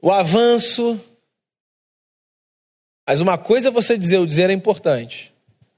o 0.00 0.10
avanço. 0.10 1.00
Mas 3.06 3.20
uma 3.20 3.38
coisa 3.38 3.68
é 3.68 3.70
você 3.70 3.96
dizer, 3.96 4.18
o 4.18 4.26
dinheiro 4.26 4.52
é 4.52 4.56
importante. 4.56 5.32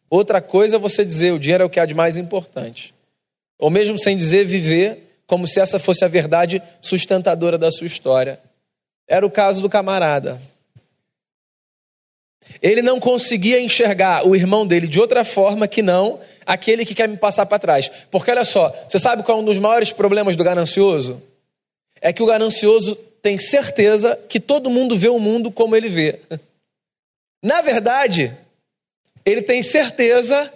Outra 0.08 0.40
coisa 0.40 0.76
é 0.76 0.78
você 0.78 1.04
dizer 1.04 1.34
o 1.34 1.38
dinheiro 1.38 1.64
é 1.64 1.66
o 1.66 1.70
que 1.70 1.80
há 1.80 1.84
de 1.84 1.94
mais 1.94 2.16
importante. 2.16 2.94
Ou 3.58 3.68
mesmo 3.68 3.98
sem 3.98 4.16
dizer, 4.16 4.46
viver 4.46 5.20
como 5.26 5.46
se 5.46 5.60
essa 5.60 5.78
fosse 5.78 6.02
a 6.02 6.08
verdade 6.08 6.62
sustentadora 6.80 7.58
da 7.58 7.70
sua 7.70 7.86
história. 7.86 8.40
Era 9.06 9.26
o 9.26 9.30
caso 9.30 9.60
do 9.60 9.68
camarada. 9.68 10.40
Ele 12.62 12.82
não 12.82 12.98
conseguia 12.98 13.60
enxergar 13.60 14.26
o 14.26 14.34
irmão 14.34 14.66
dele 14.66 14.86
de 14.86 15.00
outra 15.00 15.24
forma 15.24 15.68
que 15.68 15.82
não 15.82 16.20
aquele 16.46 16.84
que 16.84 16.94
quer 16.94 17.08
me 17.08 17.16
passar 17.16 17.46
para 17.46 17.58
trás. 17.58 17.90
Porque 18.10 18.30
olha 18.30 18.44
só, 18.44 18.74
você 18.88 18.98
sabe 18.98 19.22
qual 19.22 19.38
é 19.38 19.40
um 19.40 19.44
dos 19.44 19.58
maiores 19.58 19.92
problemas 19.92 20.36
do 20.36 20.44
ganancioso? 20.44 21.22
É 22.00 22.12
que 22.12 22.22
o 22.22 22.26
ganancioso 22.26 22.94
tem 23.22 23.38
certeza 23.38 24.18
que 24.28 24.38
todo 24.38 24.70
mundo 24.70 24.96
vê 24.96 25.08
o 25.08 25.18
mundo 25.18 25.50
como 25.50 25.74
ele 25.74 25.88
vê. 25.88 26.20
Na 27.42 27.60
verdade, 27.60 28.36
ele 29.24 29.42
tem 29.42 29.62
certeza 29.62 30.52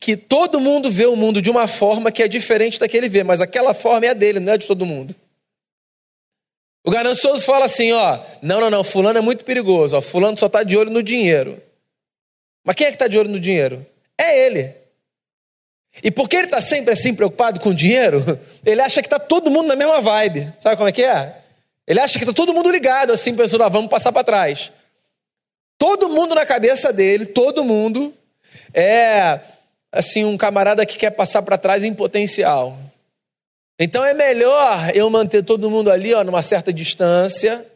que 0.00 0.16
todo 0.16 0.60
mundo 0.60 0.90
vê 0.90 1.06
o 1.06 1.14
mundo 1.14 1.40
de 1.40 1.48
uma 1.48 1.68
forma 1.68 2.10
que 2.10 2.22
é 2.22 2.28
diferente 2.28 2.78
da 2.78 2.88
que 2.88 2.96
ele 2.96 3.08
vê, 3.08 3.22
mas 3.22 3.40
aquela 3.40 3.72
forma 3.72 4.06
é 4.06 4.10
a 4.10 4.14
dele, 4.14 4.40
não 4.40 4.52
é 4.52 4.58
de 4.58 4.66
todo 4.66 4.84
mundo. 4.84 5.14
O 6.84 6.90
ganancioso 6.90 7.44
fala 7.44 7.66
assim, 7.66 7.92
ó, 7.92 8.18
não, 8.40 8.60
não, 8.60 8.70
não, 8.70 8.82
fulano 8.82 9.18
é 9.18 9.22
muito 9.22 9.44
perigoso, 9.44 9.96
ó, 9.96 10.02
fulano 10.02 10.36
só 10.36 10.46
está 10.46 10.62
de 10.62 10.76
olho 10.76 10.90
no 10.90 11.02
dinheiro. 11.02 11.62
Mas 12.64 12.74
quem 12.74 12.86
é 12.86 12.90
que 12.90 12.96
está 12.96 13.06
de 13.06 13.18
olho 13.18 13.28
no 13.30 13.38
dinheiro? 13.38 13.86
É 14.18 14.46
ele. 14.46 14.74
E 16.02 16.10
porque 16.10 16.36
ele 16.36 16.46
está 16.46 16.60
sempre 16.60 16.92
assim 16.92 17.14
preocupado 17.14 17.60
com 17.60 17.70
o 17.70 17.74
dinheiro, 17.74 18.24
ele 18.64 18.80
acha 18.80 19.00
que 19.00 19.06
está 19.06 19.18
todo 19.18 19.50
mundo 19.50 19.68
na 19.68 19.76
mesma 19.76 20.00
vibe. 20.00 20.52
Sabe 20.60 20.76
como 20.76 20.88
é 20.88 20.92
que 20.92 21.04
é? 21.04 21.36
Ele 21.86 22.00
acha 22.00 22.18
que 22.18 22.24
está 22.24 22.32
todo 22.32 22.54
mundo 22.54 22.70
ligado, 22.70 23.12
assim, 23.12 23.34
pensando, 23.34 23.62
ó, 23.62 23.68
vamos 23.68 23.90
passar 23.90 24.12
para 24.12 24.24
trás. 24.24 24.72
Todo 25.78 26.08
mundo 26.08 26.34
na 26.34 26.46
cabeça 26.46 26.92
dele, 26.92 27.26
todo 27.26 27.64
mundo, 27.64 28.14
é 28.72 29.40
assim 29.90 30.24
um 30.24 30.36
camarada 30.36 30.86
que 30.86 30.96
quer 30.96 31.10
passar 31.10 31.42
para 31.42 31.58
trás 31.58 31.84
em 31.84 31.92
potencial. 31.92 32.76
Então 33.82 34.04
é 34.04 34.14
melhor 34.14 34.94
eu 34.94 35.10
manter 35.10 35.42
todo 35.42 35.68
mundo 35.68 35.90
ali, 35.90 36.14
ó, 36.14 36.22
numa 36.22 36.40
certa 36.40 36.72
distância, 36.72 37.66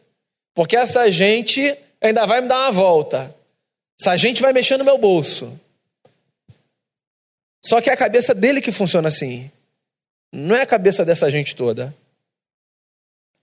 porque 0.53 0.73
essa 0.77 1.11
gente 1.11 1.77
ainda 1.99 2.25
vai 2.25 2.39
me 2.39 2.47
dar 2.47 2.59
uma 2.59 2.71
volta. 2.71 3.35
Essa 3.99 4.15
gente 4.15 4.41
vai 4.41 4.53
mexer 4.53 4.77
no 4.77 4.85
meu 4.85 4.97
bolso. 4.97 5.59
Só 7.65 7.81
que 7.81 7.89
é 7.89 7.93
a 7.93 7.97
cabeça 7.97 8.33
dele 8.33 8.61
que 8.61 8.71
funciona 8.71 9.09
assim. 9.09 9.51
Não 10.31 10.55
é 10.55 10.61
a 10.61 10.65
cabeça 10.65 11.03
dessa 11.03 11.29
gente 11.29 11.53
toda. 11.53 11.93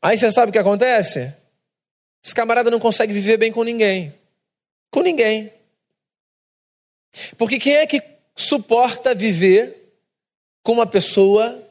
Aí 0.01 0.17
você 0.17 0.31
sabe 0.31 0.49
o 0.49 0.53
que 0.53 0.59
acontece? 0.59 1.35
Esse 2.25 2.35
camarada 2.35 2.71
não 2.71 2.81
consegue 2.81 3.13
viver 3.13 3.37
bem 3.37 3.53
com 3.53 3.63
ninguém. 3.63 4.15
Com 4.91 5.03
ninguém. 5.03 5.53
Porque 7.37 7.59
quem 7.59 7.75
é 7.75 7.87
que 7.87 8.03
suporta 8.35 9.15
viver 9.15 9.95
com 10.63 10.73
uma 10.73 10.87
pessoa 10.87 11.63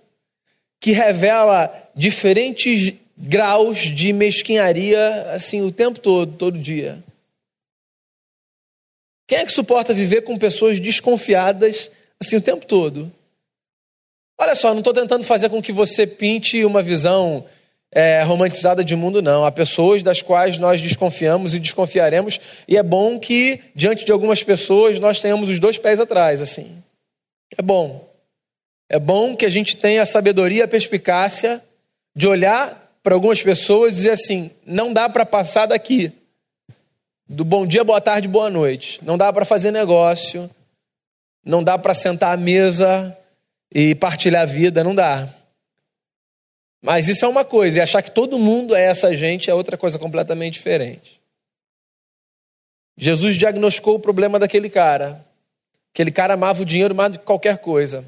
que 0.84 0.92
revela 0.92 1.74
diferentes 1.96 2.94
graus 3.18 3.80
de 3.80 4.12
mesquinharia 4.12 5.32
assim 5.32 5.62
o 5.62 5.72
tempo 5.72 5.98
todo, 5.98 6.36
todo 6.36 6.60
dia? 6.60 7.02
Quem 9.26 9.38
é 9.38 9.46
que 9.46 9.52
suporta 9.54 9.94
viver 9.94 10.24
com 10.24 10.38
pessoas 10.38 10.82
desconfiadas 10.82 11.90
assim 12.20 12.36
o 12.36 12.42
tempo 12.42 12.66
todo? 12.66 13.10
Olha 14.38 14.56
só, 14.56 14.74
não 14.74 14.80
estou 14.80 14.94
tentando 14.94 15.24
fazer 15.24 15.48
com 15.48 15.62
que 15.62 15.72
você 15.72 16.06
pinte 16.06 16.66
uma 16.66 16.82
visão 16.82 17.46
é, 17.90 18.22
romantizada 18.22 18.84
de 18.84 18.94
mundo, 18.94 19.22
não. 19.22 19.46
Há 19.46 19.52
pessoas 19.54 20.04
das 20.04 20.22
quais 20.22 20.58
nós 20.58 20.82
desconfiamos 20.82 21.56
e 21.56 21.60
desconfiaremos, 21.60 22.42
e 22.68 22.76
é 22.76 22.84
bom 22.84 23.18
que, 23.18 23.62
diante 23.74 24.04
de 24.04 24.12
algumas 24.12 24.44
pessoas, 24.44 25.00
nós 25.00 25.22
tenhamos 25.22 25.50
os 25.50 25.60
dois 25.60 25.78
pés 25.78 26.02
atrás, 26.02 26.42
assim. 26.42 26.84
É 27.58 27.62
bom. 27.62 28.13
É 28.94 29.00
bom 29.00 29.36
que 29.36 29.44
a 29.44 29.50
gente 29.50 29.76
tenha 29.76 30.04
a 30.04 30.06
sabedoria 30.06 30.66
a 30.66 30.68
perspicácia 30.68 31.64
de 32.16 32.28
olhar 32.28 32.96
para 33.02 33.16
algumas 33.16 33.42
pessoas 33.42 33.94
e 33.94 33.96
dizer 33.96 34.12
assim: 34.12 34.52
não 34.68 34.94
dá 34.94 35.10
para 35.10 35.26
passar 35.26 35.66
daqui. 35.66 36.12
Do 37.28 37.44
bom 37.44 37.66
dia, 37.66 37.84
boa 37.84 38.00
tarde, 38.00 38.28
boa 38.28 38.52
noite. 38.52 39.04
Não 39.04 39.18
dá 39.18 39.34
para 39.34 39.46
fazer 39.46 39.72
negócio. 39.72 40.48
Não 41.44 41.64
dá 41.64 41.76
para 41.76 41.96
sentar 41.96 42.36
à 42.36 42.38
mesa 42.38 43.18
e 43.74 43.96
partilhar 43.96 44.44
a 44.44 44.46
vida. 44.46 44.84
Não 44.84 44.94
dá. 44.94 45.28
Mas 46.80 47.08
isso 47.08 47.26
é 47.26 47.28
uma 47.28 47.44
coisa, 47.44 47.80
e 47.80 47.82
achar 47.82 48.04
que 48.04 48.12
todo 48.12 48.38
mundo 48.38 48.76
é 48.76 48.84
essa 48.84 49.16
gente 49.16 49.50
é 49.50 49.56
outra 49.56 49.76
coisa 49.76 49.98
completamente 49.98 50.54
diferente. 50.54 51.20
Jesus 52.96 53.38
diagnosticou 53.38 53.96
o 53.96 54.00
problema 54.00 54.38
daquele 54.38 54.70
cara. 54.70 55.26
Aquele 55.92 56.12
cara 56.12 56.36
amava 56.36 56.62
o 56.62 56.66
dinheiro 56.66 56.94
mais 56.94 57.14
do 57.14 57.18
que 57.18 57.26
qualquer 57.26 57.58
coisa. 57.58 58.06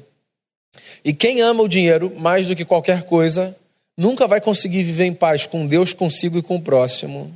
E 1.04 1.12
quem 1.12 1.40
ama 1.40 1.62
o 1.62 1.68
dinheiro 1.68 2.12
mais 2.18 2.46
do 2.46 2.56
que 2.56 2.64
qualquer 2.64 3.04
coisa, 3.04 3.56
nunca 3.96 4.26
vai 4.26 4.40
conseguir 4.40 4.82
viver 4.82 5.04
em 5.04 5.14
paz 5.14 5.46
com 5.46 5.66
Deus, 5.66 5.92
consigo 5.92 6.38
e 6.38 6.42
com 6.42 6.56
o 6.56 6.62
próximo. 6.62 7.32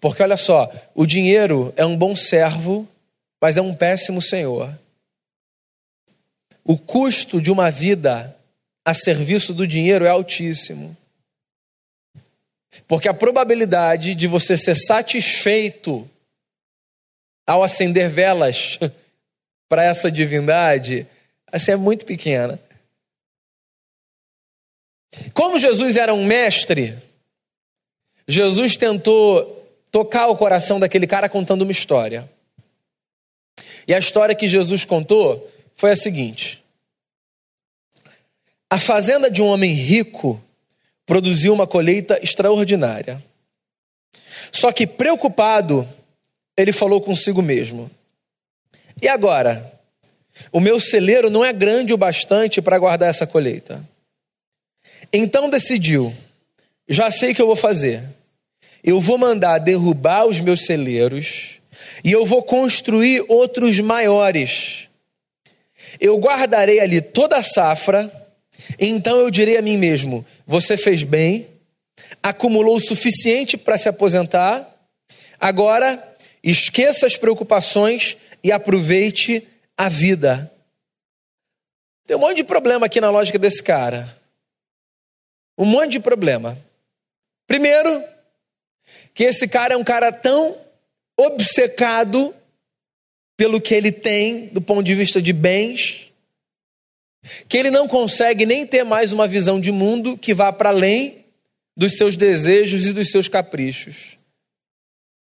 Porque 0.00 0.22
olha 0.22 0.36
só, 0.36 0.70
o 0.94 1.06
dinheiro 1.06 1.72
é 1.76 1.84
um 1.84 1.96
bom 1.96 2.14
servo, 2.14 2.88
mas 3.40 3.56
é 3.56 3.62
um 3.62 3.74
péssimo 3.74 4.20
senhor. 4.20 4.72
O 6.64 6.78
custo 6.78 7.40
de 7.40 7.50
uma 7.50 7.70
vida 7.70 8.36
a 8.84 8.94
serviço 8.94 9.52
do 9.52 9.66
dinheiro 9.66 10.04
é 10.04 10.08
altíssimo. 10.08 10.96
Porque 12.86 13.08
a 13.08 13.14
probabilidade 13.14 14.14
de 14.14 14.26
você 14.26 14.56
ser 14.56 14.76
satisfeito 14.76 16.08
ao 17.46 17.62
acender 17.62 18.08
velas 18.08 18.78
para 19.68 19.84
essa 19.84 20.10
divindade 20.10 21.06
assim, 21.52 21.72
é 21.72 21.76
muito 21.76 22.04
pequena. 22.04 22.58
Como 25.34 25.58
Jesus 25.58 25.96
era 25.96 26.14
um 26.14 26.24
mestre, 26.24 26.96
Jesus 28.26 28.76
tentou 28.76 29.56
tocar 29.90 30.28
o 30.28 30.36
coração 30.36 30.78
daquele 30.78 31.06
cara 31.06 31.28
contando 31.28 31.62
uma 31.62 31.72
história. 31.72 32.30
E 33.86 33.94
a 33.94 33.98
história 33.98 34.34
que 34.34 34.48
Jesus 34.48 34.84
contou 34.84 35.50
foi 35.74 35.90
a 35.90 35.96
seguinte: 35.96 36.62
A 38.68 38.78
fazenda 38.78 39.30
de 39.30 39.42
um 39.42 39.46
homem 39.46 39.72
rico 39.72 40.42
produziu 41.04 41.52
uma 41.52 41.66
colheita 41.66 42.20
extraordinária. 42.22 43.22
Só 44.52 44.70
que 44.72 44.86
preocupado, 44.86 45.88
ele 46.56 46.72
falou 46.72 47.00
consigo 47.00 47.42
mesmo: 47.42 47.90
E 49.02 49.08
agora? 49.08 49.79
O 50.52 50.60
meu 50.60 50.80
celeiro 50.80 51.30
não 51.30 51.44
é 51.44 51.52
grande 51.52 51.92
o 51.92 51.98
bastante 51.98 52.60
para 52.60 52.78
guardar 52.78 53.10
essa 53.10 53.26
colheita. 53.26 53.84
Então 55.12 55.48
decidiu: 55.48 56.14
já 56.88 57.10
sei 57.10 57.32
o 57.32 57.34
que 57.34 57.42
eu 57.42 57.46
vou 57.46 57.56
fazer. 57.56 58.02
Eu 58.82 58.98
vou 59.00 59.18
mandar 59.18 59.58
derrubar 59.58 60.26
os 60.26 60.40
meus 60.40 60.64
celeiros 60.64 61.60
e 62.02 62.10
eu 62.12 62.24
vou 62.24 62.42
construir 62.42 63.24
outros 63.28 63.78
maiores. 63.80 64.88
Eu 66.00 66.18
guardarei 66.18 66.80
ali 66.80 67.00
toda 67.00 67.36
a 67.36 67.42
safra 67.42 68.10
então 68.78 69.18
eu 69.18 69.30
direi 69.30 69.56
a 69.56 69.62
mim 69.62 69.76
mesmo: 69.76 70.24
você 70.46 70.76
fez 70.76 71.02
bem, 71.02 71.48
acumulou 72.22 72.76
o 72.76 72.80
suficiente 72.80 73.56
para 73.56 73.78
se 73.78 73.88
aposentar, 73.88 74.68
agora 75.38 76.02
esqueça 76.42 77.06
as 77.06 77.16
preocupações 77.16 78.16
e 78.42 78.50
aproveite 78.50 79.46
a 79.80 79.88
vida. 79.88 80.52
Tem 82.06 82.14
um 82.14 82.20
monte 82.20 82.38
de 82.38 82.44
problema 82.44 82.84
aqui 82.84 83.00
na 83.00 83.08
lógica 83.08 83.38
desse 83.38 83.62
cara. 83.62 84.14
Um 85.56 85.64
monte 85.64 85.92
de 85.92 86.00
problema. 86.00 86.58
Primeiro, 87.46 88.04
que 89.14 89.24
esse 89.24 89.48
cara 89.48 89.72
é 89.72 89.76
um 89.78 89.84
cara 89.84 90.12
tão 90.12 90.54
obcecado 91.18 92.34
pelo 93.38 93.58
que 93.58 93.72
ele 93.72 93.90
tem 93.90 94.48
do 94.48 94.60
ponto 94.60 94.82
de 94.82 94.94
vista 94.94 95.20
de 95.20 95.32
bens, 95.32 96.12
que 97.48 97.56
ele 97.56 97.70
não 97.70 97.88
consegue 97.88 98.44
nem 98.44 98.66
ter 98.66 98.84
mais 98.84 99.14
uma 99.14 99.26
visão 99.26 99.58
de 99.58 99.72
mundo 99.72 100.18
que 100.18 100.34
vá 100.34 100.52
para 100.52 100.68
além 100.68 101.24
dos 101.74 101.96
seus 101.96 102.16
desejos 102.16 102.84
e 102.84 102.92
dos 102.92 103.10
seus 103.10 103.28
caprichos. 103.28 104.18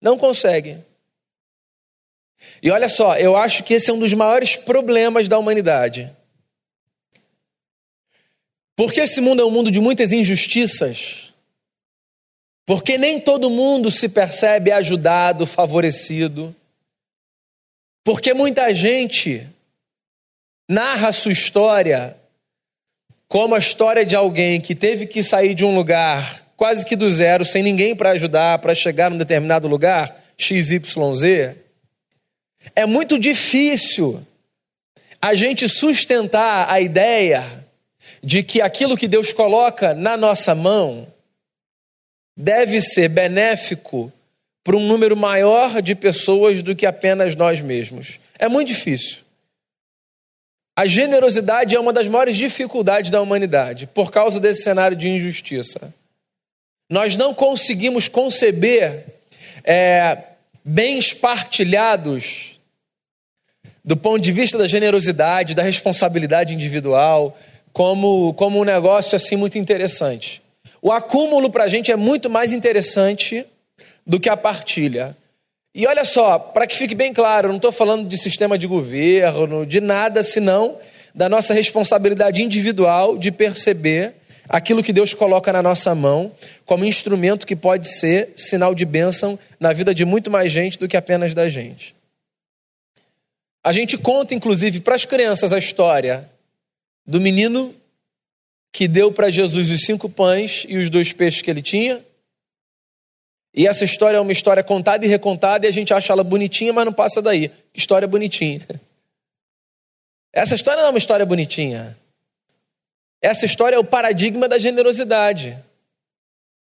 Não 0.01 0.17
consegue. 0.17 0.79
E 2.61 2.71
olha 2.71 2.89
só, 2.89 3.15
eu 3.17 3.35
acho 3.35 3.63
que 3.63 3.73
esse 3.73 3.89
é 3.89 3.93
um 3.93 3.99
dos 3.99 4.13
maiores 4.13 4.55
problemas 4.55 5.27
da 5.27 5.37
humanidade. 5.37 6.09
Porque 8.75 9.01
esse 9.01 9.19
mundo 9.19 9.41
é 9.41 9.45
um 9.45 9.51
mundo 9.51 9.71
de 9.71 9.79
muitas 9.79 10.13
injustiças. 10.13 11.33
Porque 12.65 12.97
nem 12.97 13.19
todo 13.19 13.49
mundo 13.49 13.91
se 13.91 14.07
percebe 14.07 14.71
ajudado, 14.71 15.45
favorecido. 15.45 16.55
Porque 18.03 18.33
muita 18.33 18.73
gente 18.73 19.47
narra 20.69 21.09
a 21.09 21.13
sua 21.13 21.31
história 21.31 22.15
como 23.27 23.55
a 23.55 23.59
história 23.59 24.05
de 24.05 24.15
alguém 24.15 24.59
que 24.61 24.73
teve 24.73 25.05
que 25.05 25.23
sair 25.23 25.53
de 25.53 25.65
um 25.65 25.75
lugar 25.75 26.45
quase 26.59 26.85
que 26.85 26.95
do 26.95 27.09
zero, 27.09 27.45
sem 27.45 27.63
ninguém 27.63 27.95
para 27.95 28.11
ajudar, 28.11 28.59
para 28.59 28.75
chegar 28.75 29.09
num 29.09 29.17
determinado 29.17 29.65
lugar, 29.65 30.21
XYZ, 30.37 31.55
é 32.75 32.85
muito 32.85 33.17
difícil 33.17 34.25
a 35.21 35.33
gente 35.33 35.67
sustentar 35.67 36.71
a 36.71 36.79
ideia 36.79 37.43
de 38.23 38.43
que 38.43 38.61
aquilo 38.61 38.97
que 38.97 39.07
Deus 39.07 39.33
coloca 39.33 39.93
na 39.93 40.15
nossa 40.15 40.53
mão 40.55 41.07
deve 42.37 42.81
ser 42.81 43.09
benéfico 43.09 44.11
para 44.63 44.77
um 44.77 44.85
número 44.85 45.15
maior 45.15 45.81
de 45.81 45.95
pessoas 45.95 46.61
do 46.61 46.75
que 46.75 46.85
apenas 46.85 47.35
nós 47.35 47.61
mesmos. 47.61 48.19
É 48.37 48.47
muito 48.47 48.67
difícil. 48.69 49.23
A 50.75 50.85
generosidade 50.85 51.75
é 51.75 51.79
uma 51.79 51.91
das 51.91 52.07
maiores 52.07 52.37
dificuldades 52.37 53.11
da 53.11 53.21
humanidade, 53.21 53.87
por 53.87 54.11
causa 54.11 54.39
desse 54.39 54.63
cenário 54.63 54.95
de 54.95 55.09
injustiça. 55.09 55.93
Nós 56.89 57.17
não 57.17 57.33
conseguimos 57.33 58.07
conceber 58.07 59.05
é, 59.63 60.23
bens 60.63 61.13
partilhados 61.13 62.59
do 63.83 63.97
ponto 63.97 64.19
de 64.19 64.31
vista 64.31 64.57
da 64.57 64.67
generosidade, 64.67 65.55
da 65.55 65.63
responsabilidade 65.63 66.53
individual, 66.53 67.37
como, 67.73 68.33
como 68.35 68.59
um 68.59 68.63
negócio 68.63 69.15
assim 69.15 69.35
muito 69.35 69.57
interessante. 69.57 70.41
O 70.81 70.91
acúmulo 70.91 71.49
para 71.49 71.63
a 71.63 71.67
gente 71.67 71.91
é 71.91 71.95
muito 71.95 72.29
mais 72.29 72.53
interessante 72.53 73.45
do 74.05 74.19
que 74.19 74.29
a 74.29 74.37
partilha. 74.37 75.15
E 75.73 75.87
olha 75.87 76.05
só, 76.05 76.37
para 76.37 76.67
que 76.67 76.75
fique 76.75 76.95
bem 76.95 77.13
claro, 77.13 77.49
não 77.49 77.55
estou 77.55 77.71
falando 77.71 78.07
de 78.07 78.17
sistema 78.17 78.57
de 78.57 78.67
governo, 78.67 79.65
de 79.65 79.81
nada 79.81 80.23
senão 80.23 80.77
da 81.13 81.27
nossa 81.27 81.53
responsabilidade 81.53 82.43
individual 82.43 83.17
de 83.17 83.31
perceber 83.31 84.13
aquilo 84.49 84.83
que 84.83 84.91
Deus 84.91 85.13
coloca 85.13 85.53
na 85.53 85.61
nossa 85.61 85.95
mão 85.95 86.31
como 86.65 86.83
instrumento 86.83 87.47
que 87.47 87.55
pode 87.55 87.87
ser 87.87 88.33
sinal 88.35 88.75
de 88.75 88.83
bênção 88.83 89.39
na 89.59 89.71
vida 89.71 89.93
de 89.93 90.03
muito 90.03 90.29
mais 90.29 90.51
gente 90.51 90.77
do 90.77 90.87
que 90.87 90.97
apenas 90.97 91.33
da 91.33 91.47
gente. 91.47 91.95
A 93.63 93.71
gente 93.71 93.97
conta, 93.97 94.33
inclusive, 94.33 94.79
para 94.79 94.95
as 94.95 95.05
crianças 95.05 95.53
a 95.53 95.57
história 95.57 96.29
do 97.05 97.21
menino 97.21 97.73
que 98.73 98.87
deu 98.87 99.11
para 99.11 99.29
Jesus 99.29 99.69
os 99.69 99.81
cinco 99.81 100.09
pães 100.09 100.65
e 100.67 100.77
os 100.77 100.89
dois 100.89 101.13
peixes 101.13 101.41
que 101.41 101.49
ele 101.49 101.61
tinha 101.61 102.03
e 103.53 103.67
essa 103.67 103.83
história 103.83 104.17
é 104.17 104.19
uma 104.19 104.31
história 104.31 104.63
contada 104.63 105.05
e 105.05 105.09
recontada 105.09 105.65
e 105.65 105.69
a 105.69 105.71
gente 105.71 105.93
acha 105.93 106.13
ela 106.13 106.23
bonitinha, 106.23 106.71
mas 106.71 106.85
não 106.85 106.93
passa 106.93 107.21
daí. 107.21 107.51
História 107.73 108.07
bonitinha. 108.07 108.61
Essa 110.31 110.55
história 110.55 110.81
não 110.81 110.89
é 110.89 110.91
uma 110.91 110.97
história 110.97 111.25
bonitinha. 111.25 111.97
Essa 113.21 113.45
história 113.45 113.75
é 113.75 113.79
o 113.79 113.83
paradigma 113.83 114.47
da 114.47 114.57
generosidade. 114.57 115.57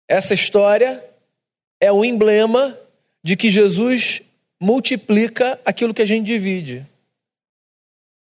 Essa 0.08 0.34
história 0.34 1.04
é 1.80 1.92
o 1.92 2.04
emblema 2.04 2.78
de 3.22 3.36
que 3.36 3.50
Jesus 3.50 4.22
multiplica 4.60 5.60
aquilo 5.64 5.94
que 5.94 6.02
a 6.02 6.06
gente 6.06 6.26
divide. 6.26 6.84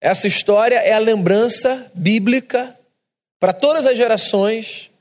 Essa 0.01 0.27
história 0.27 0.75
é 0.75 0.93
a 0.93 0.99
lembrança 0.99 1.91
bíblica 1.93 2.77
para 3.39 3.53
todas 3.53 3.85
as 3.85 3.97
gerações 3.97 4.91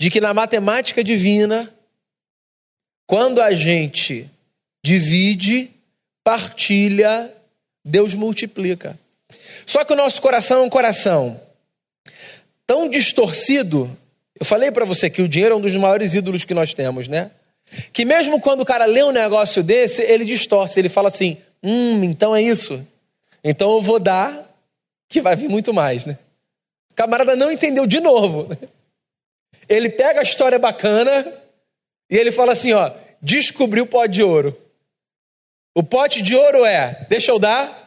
de 0.00 0.10
que 0.10 0.20
na 0.20 0.32
matemática 0.32 1.04
divina 1.04 1.72
quando 3.06 3.42
a 3.42 3.52
gente 3.52 4.28
divide, 4.82 5.70
partilha, 6.22 7.32
Deus 7.84 8.14
multiplica. 8.14 8.98
Só 9.66 9.84
que 9.84 9.92
o 9.92 9.96
nosso 9.96 10.20
coração 10.22 10.60
é 10.60 10.62
um 10.62 10.70
coração 10.70 11.40
tão 12.66 12.88
distorcido. 12.88 13.96
Eu 14.38 14.44
falei 14.44 14.70
para 14.70 14.84
você 14.84 15.08
que 15.08 15.22
o 15.22 15.28
dinheiro 15.28 15.54
é 15.54 15.58
um 15.58 15.60
dos 15.60 15.76
maiores 15.76 16.14
ídolos 16.14 16.44
que 16.44 16.54
nós 16.54 16.72
temos, 16.74 17.08
né? 17.08 17.30
Que 17.92 18.04
mesmo 18.04 18.40
quando 18.40 18.60
o 18.60 18.64
cara 18.64 18.84
lê 18.84 19.02
um 19.02 19.10
negócio 19.10 19.62
desse, 19.62 20.02
ele 20.02 20.24
distorce, 20.24 20.78
ele 20.78 20.88
fala 20.88 21.08
assim: 21.08 21.38
hum, 21.62 22.02
então 22.04 22.34
é 22.34 22.42
isso. 22.42 22.86
Então 23.42 23.72
eu 23.72 23.80
vou 23.80 23.98
dar, 23.98 24.50
que 25.08 25.20
vai 25.20 25.36
vir 25.36 25.48
muito 25.48 25.72
mais, 25.72 26.04
né? 26.04 26.18
O 26.90 26.94
camarada 26.94 27.34
não 27.36 27.50
entendeu 27.50 27.86
de 27.86 28.00
novo. 28.00 28.56
Ele 29.68 29.88
pega 29.88 30.20
a 30.20 30.22
história 30.22 30.58
bacana, 30.58 31.26
e 32.10 32.16
ele 32.16 32.30
fala 32.30 32.52
assim: 32.52 32.72
ó, 32.72 32.90
descobriu 33.20 33.84
o 33.84 33.86
pote 33.86 34.12
de 34.12 34.22
ouro. 34.22 34.56
O 35.74 35.82
pote 35.82 36.22
de 36.22 36.36
ouro 36.36 36.64
é, 36.64 37.06
deixa 37.08 37.32
eu 37.32 37.38
dar. 37.38 37.82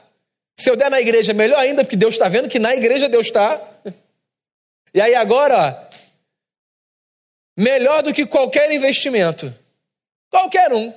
Se 0.60 0.70
eu 0.70 0.76
der 0.76 0.90
na 0.90 1.00
igreja, 1.00 1.34
melhor 1.34 1.60
ainda, 1.60 1.84
porque 1.84 1.96
Deus 1.96 2.16
está 2.16 2.28
vendo 2.28 2.50
que 2.50 2.58
na 2.60 2.76
igreja 2.76 3.08
Deus 3.08 3.28
está. 3.28 3.62
E 4.93 5.02
aí 5.02 5.15
agora, 5.15 5.56
ó, 5.58 5.97
melhor 7.56 8.04
do 8.04 8.13
que 8.13 8.26
qualquer 8.26 8.71
investimento. 8.71 9.54
Qualquer 10.30 10.73
um. 10.73 10.93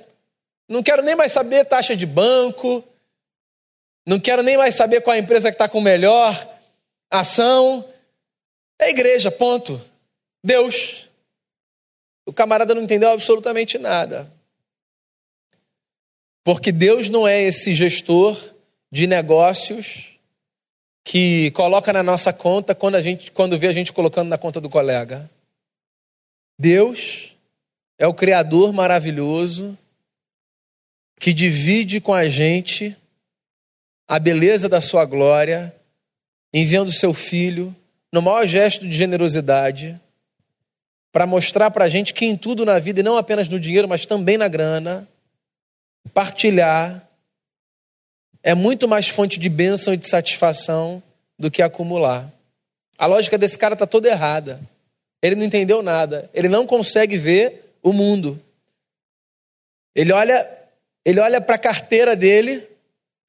Não 0.67 0.81
quero 0.81 1.01
nem 1.01 1.15
mais 1.15 1.31
saber 1.31 1.65
taxa 1.65 1.95
de 1.95 2.05
banco. 2.05 2.83
Não 4.05 4.19
quero 4.19 4.41
nem 4.41 4.57
mais 4.57 4.75
saber 4.75 5.01
qual 5.01 5.15
a 5.15 5.19
empresa 5.19 5.49
que 5.49 5.55
está 5.55 5.67
com 5.67 5.81
melhor 5.81 6.59
ação. 7.09 7.87
É 8.79 8.89
igreja, 8.89 9.29
ponto. 9.29 9.81
Deus. 10.43 11.09
O 12.25 12.33
camarada 12.33 12.73
não 12.73 12.83
entendeu 12.83 13.09
absolutamente 13.09 13.77
nada. 13.77 14.31
Porque 16.43 16.71
Deus 16.71 17.09
não 17.09 17.27
é 17.27 17.41
esse 17.41 17.73
gestor 17.73 18.37
de 18.91 19.05
negócios 19.07 20.19
que 21.03 21.51
coloca 21.51 21.91
na 21.91 22.03
nossa 22.03 22.31
conta 22.31 22.75
quando 22.75 22.95
a 22.95 23.01
gente 23.01 23.31
quando 23.31 23.57
vê 23.57 23.67
a 23.67 23.73
gente 23.73 23.91
colocando 23.91 24.29
na 24.29 24.37
conta 24.37 24.61
do 24.61 24.69
colega. 24.69 25.29
Deus 26.59 27.35
é 27.97 28.07
o 28.07 28.13
criador 28.13 28.71
maravilhoso 28.71 29.77
que 31.19 31.33
divide 31.33 32.01
com 32.01 32.13
a 32.13 32.27
gente 32.27 32.95
a 34.07 34.19
beleza 34.19 34.67
da 34.67 34.81
sua 34.81 35.05
glória, 35.05 35.73
enviando 36.53 36.91
seu 36.91 37.13
filho 37.13 37.75
no 38.11 38.21
maior 38.21 38.45
gesto 38.45 38.87
de 38.87 38.91
generosidade 38.91 39.99
para 41.11 41.25
mostrar 41.25 41.71
para 41.71 41.85
a 41.85 41.89
gente 41.89 42.13
que 42.13 42.25
em 42.25 42.37
tudo 42.37 42.65
na 42.65 42.79
vida, 42.79 42.99
e 42.99 43.03
não 43.03 43.17
apenas 43.17 43.47
no 43.49 43.59
dinheiro, 43.59 43.87
mas 43.87 44.05
também 44.05 44.37
na 44.37 44.47
grana, 44.47 45.07
partilhar 46.13 47.07
é 48.43 48.55
muito 48.55 48.87
mais 48.87 49.07
fonte 49.07 49.39
de 49.39 49.49
bênção 49.49 49.93
e 49.93 49.97
de 49.97 50.07
satisfação 50.07 51.01
do 51.37 51.51
que 51.51 51.61
acumular. 51.61 52.31
A 52.97 53.05
lógica 53.05 53.37
desse 53.37 53.57
cara 53.57 53.73
está 53.73 53.87
toda 53.87 54.07
errada. 54.07 54.61
Ele 55.21 55.35
não 55.35 55.45
entendeu 55.45 55.81
nada. 55.81 56.29
Ele 56.33 56.47
não 56.47 56.65
consegue 56.65 57.17
ver 57.17 57.75
o 57.81 57.93
mundo. 57.93 58.39
Ele 59.95 60.11
olha, 60.11 60.47
ele 61.05 61.19
olha 61.19 61.41
para 61.41 61.55
a 61.55 61.59
carteira 61.59 62.15
dele 62.15 62.67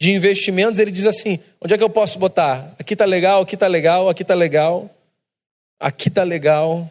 de 0.00 0.12
investimentos, 0.12 0.78
ele 0.78 0.90
diz 0.90 1.06
assim: 1.06 1.38
onde 1.60 1.74
é 1.74 1.78
que 1.78 1.84
eu 1.84 1.90
posso 1.90 2.18
botar? 2.18 2.74
Aqui 2.78 2.94
está 2.94 3.04
legal, 3.04 3.42
aqui 3.42 3.54
está 3.54 3.66
legal, 3.66 4.08
aqui 4.08 4.22
está 4.22 4.34
legal, 4.34 4.90
aqui 5.78 6.08
está 6.08 6.22
legal. 6.22 6.90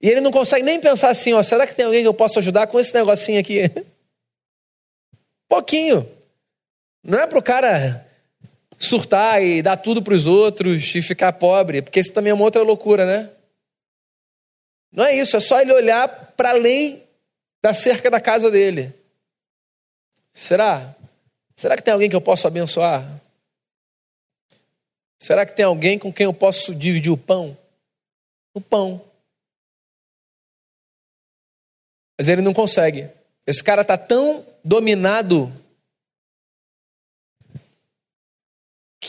E 0.00 0.08
ele 0.08 0.20
não 0.20 0.30
consegue 0.30 0.64
nem 0.64 0.80
pensar 0.80 1.10
assim: 1.10 1.32
ó, 1.32 1.42
será 1.42 1.66
que 1.66 1.74
tem 1.74 1.84
alguém 1.84 2.02
que 2.02 2.08
eu 2.08 2.14
possa 2.14 2.38
ajudar 2.40 2.66
com 2.66 2.78
esse 2.78 2.94
negocinho 2.94 3.38
aqui? 3.38 3.70
Pouquinho. 5.48 6.08
Não 7.02 7.18
é 7.18 7.26
para 7.26 7.38
o 7.38 7.42
cara 7.42 8.06
surtar 8.78 9.42
e 9.42 9.62
dar 9.62 9.76
tudo 9.76 10.02
para 10.02 10.14
os 10.14 10.26
outros 10.26 10.94
e 10.94 11.02
ficar 11.02 11.32
pobre, 11.32 11.82
porque 11.82 12.00
isso 12.00 12.12
também 12.12 12.30
é 12.30 12.34
uma 12.34 12.44
outra 12.44 12.62
loucura, 12.62 13.06
né? 13.06 13.30
Não 14.90 15.04
é 15.04 15.16
isso, 15.16 15.36
é 15.36 15.40
só 15.40 15.60
ele 15.60 15.72
olhar 15.72 16.08
para 16.36 16.50
além 16.50 17.02
da 17.62 17.72
cerca 17.72 18.10
da 18.10 18.20
casa 18.20 18.50
dele. 18.50 18.94
Será? 20.32 20.94
Será 21.54 21.76
que 21.76 21.82
tem 21.82 21.92
alguém 21.92 22.10
que 22.10 22.16
eu 22.16 22.20
posso 22.20 22.46
abençoar? 22.46 23.20
Será 25.18 25.46
que 25.46 25.54
tem 25.54 25.64
alguém 25.64 25.98
com 25.98 26.12
quem 26.12 26.24
eu 26.24 26.34
posso 26.34 26.74
dividir 26.74 27.12
o 27.12 27.16
pão? 27.16 27.56
O 28.52 28.60
pão. 28.60 29.02
Mas 32.18 32.28
ele 32.28 32.42
não 32.42 32.52
consegue. 32.52 33.08
Esse 33.46 33.62
cara 33.62 33.82
está 33.82 33.96
tão 33.96 34.46
dominado 34.64 35.52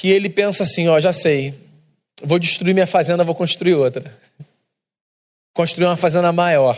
que 0.03 0.09
ele 0.09 0.29
pensa 0.29 0.63
assim: 0.63 0.89
ó, 0.89 0.99
já 0.99 1.13
sei, 1.13 1.57
vou 2.21 2.37
destruir 2.37 2.73
minha 2.73 2.85
fazenda, 2.85 3.23
vou 3.23 3.33
construir 3.33 3.75
outra. 3.75 4.13
Construir 5.53 5.85
uma 5.85 5.95
fazenda 5.95 6.29
maior. 6.33 6.77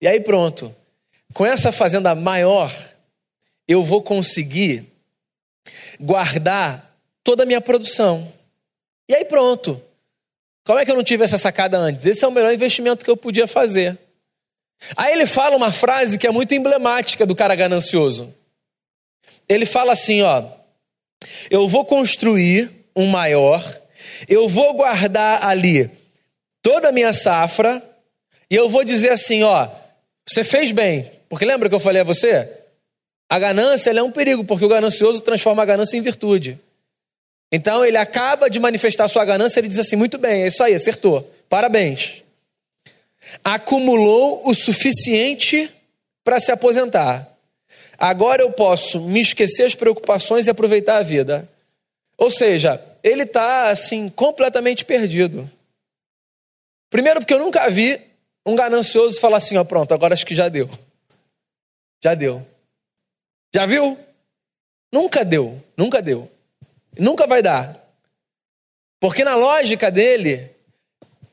E 0.00 0.08
aí 0.08 0.18
pronto. 0.18 0.74
Com 1.34 1.44
essa 1.44 1.70
fazenda 1.70 2.14
maior, 2.14 2.72
eu 3.68 3.82
vou 3.84 4.00
conseguir 4.00 4.86
guardar 6.00 6.96
toda 7.22 7.42
a 7.42 7.46
minha 7.46 7.60
produção. 7.60 8.26
E 9.06 9.14
aí 9.14 9.26
pronto. 9.26 9.78
Como 10.64 10.78
é 10.78 10.86
que 10.86 10.90
eu 10.90 10.96
não 10.96 11.04
tive 11.04 11.24
essa 11.24 11.36
sacada 11.36 11.76
antes? 11.76 12.06
Esse 12.06 12.24
é 12.24 12.28
o 12.28 12.32
melhor 12.32 12.54
investimento 12.54 13.04
que 13.04 13.10
eu 13.10 13.18
podia 13.18 13.46
fazer. 13.46 13.98
Aí 14.96 15.12
ele 15.12 15.26
fala 15.26 15.56
uma 15.56 15.70
frase 15.70 16.16
que 16.16 16.26
é 16.26 16.30
muito 16.30 16.54
emblemática 16.54 17.26
do 17.26 17.36
cara 17.36 17.54
ganancioso. 17.54 18.34
Ele 19.46 19.66
fala 19.66 19.92
assim, 19.92 20.22
ó: 20.22 20.61
Eu 21.50 21.68
vou 21.68 21.84
construir 21.84 22.70
um 22.94 23.06
maior, 23.06 23.62
eu 24.28 24.48
vou 24.48 24.74
guardar 24.74 25.44
ali 25.44 25.90
toda 26.60 26.88
a 26.88 26.92
minha 26.92 27.12
safra 27.12 27.82
e 28.50 28.54
eu 28.54 28.68
vou 28.68 28.84
dizer 28.84 29.10
assim, 29.10 29.42
ó, 29.42 29.68
você 30.26 30.44
fez 30.44 30.72
bem. 30.72 31.10
Porque 31.28 31.44
lembra 31.44 31.68
que 31.68 31.74
eu 31.74 31.80
falei 31.80 32.02
a 32.02 32.04
você? 32.04 32.48
A 33.28 33.38
ganância 33.38 33.90
é 33.90 34.02
um 34.02 34.10
perigo, 34.10 34.44
porque 34.44 34.64
o 34.64 34.68
ganancioso 34.68 35.20
transforma 35.20 35.62
a 35.62 35.66
ganância 35.66 35.96
em 35.96 36.02
virtude. 36.02 36.58
Então 37.50 37.84
ele 37.84 37.96
acaba 37.96 38.50
de 38.50 38.60
manifestar 38.60 39.08
sua 39.08 39.24
ganância, 39.24 39.58
ele 39.58 39.68
diz 39.68 39.78
assim: 39.78 39.96
muito 39.96 40.18
bem, 40.18 40.42
é 40.42 40.46
isso 40.48 40.62
aí, 40.62 40.74
acertou, 40.74 41.30
parabéns. 41.48 42.22
Acumulou 43.42 44.42
o 44.46 44.54
suficiente 44.54 45.70
para 46.22 46.38
se 46.38 46.52
aposentar. 46.52 47.31
Agora 48.02 48.42
eu 48.42 48.50
posso 48.50 49.00
me 49.00 49.20
esquecer 49.20 49.62
as 49.62 49.76
preocupações 49.76 50.48
e 50.48 50.50
aproveitar 50.50 50.96
a 50.96 51.02
vida. 51.04 51.48
Ou 52.18 52.32
seja, 52.32 52.82
ele 53.00 53.22
está 53.22 53.68
assim 53.68 54.08
completamente 54.08 54.84
perdido. 54.84 55.48
Primeiro, 56.90 57.20
porque 57.20 57.32
eu 57.32 57.38
nunca 57.38 57.70
vi 57.70 58.00
um 58.44 58.56
ganancioso 58.56 59.20
falar 59.20 59.36
assim: 59.36 59.56
ó, 59.56 59.62
pronto, 59.62 59.94
agora 59.94 60.14
acho 60.14 60.26
que 60.26 60.34
já 60.34 60.48
deu. 60.48 60.68
Já 62.02 62.16
deu. 62.16 62.44
Já 63.54 63.66
viu? 63.66 63.96
Nunca 64.90 65.24
deu, 65.24 65.62
nunca 65.76 66.02
deu. 66.02 66.28
Nunca 66.98 67.24
vai 67.24 67.40
dar. 67.40 67.72
Porque 68.98 69.22
na 69.22 69.36
lógica 69.36 69.92
dele, 69.92 70.50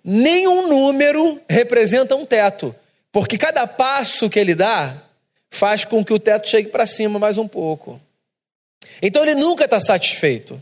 nenhum 0.03 0.67
número 0.67 1.41
representa 1.49 2.15
um 2.15 2.27
teto. 2.27 2.75
Porque 3.11 3.39
cada 3.39 3.65
passo 3.65 4.29
que 4.29 4.37
ele 4.37 4.53
dá 4.53 5.08
faz 5.49 5.85
com 5.85 6.03
que 6.03 6.13
o 6.13 6.19
teto 6.19 6.47
chegue 6.47 6.69
para 6.69 6.85
cima 6.85 7.19
mais 7.19 7.37
um 7.37 7.47
pouco. 7.47 7.99
Então 9.01 9.23
ele 9.23 9.35
nunca 9.35 9.65
está 9.65 9.79
satisfeito. 9.79 10.61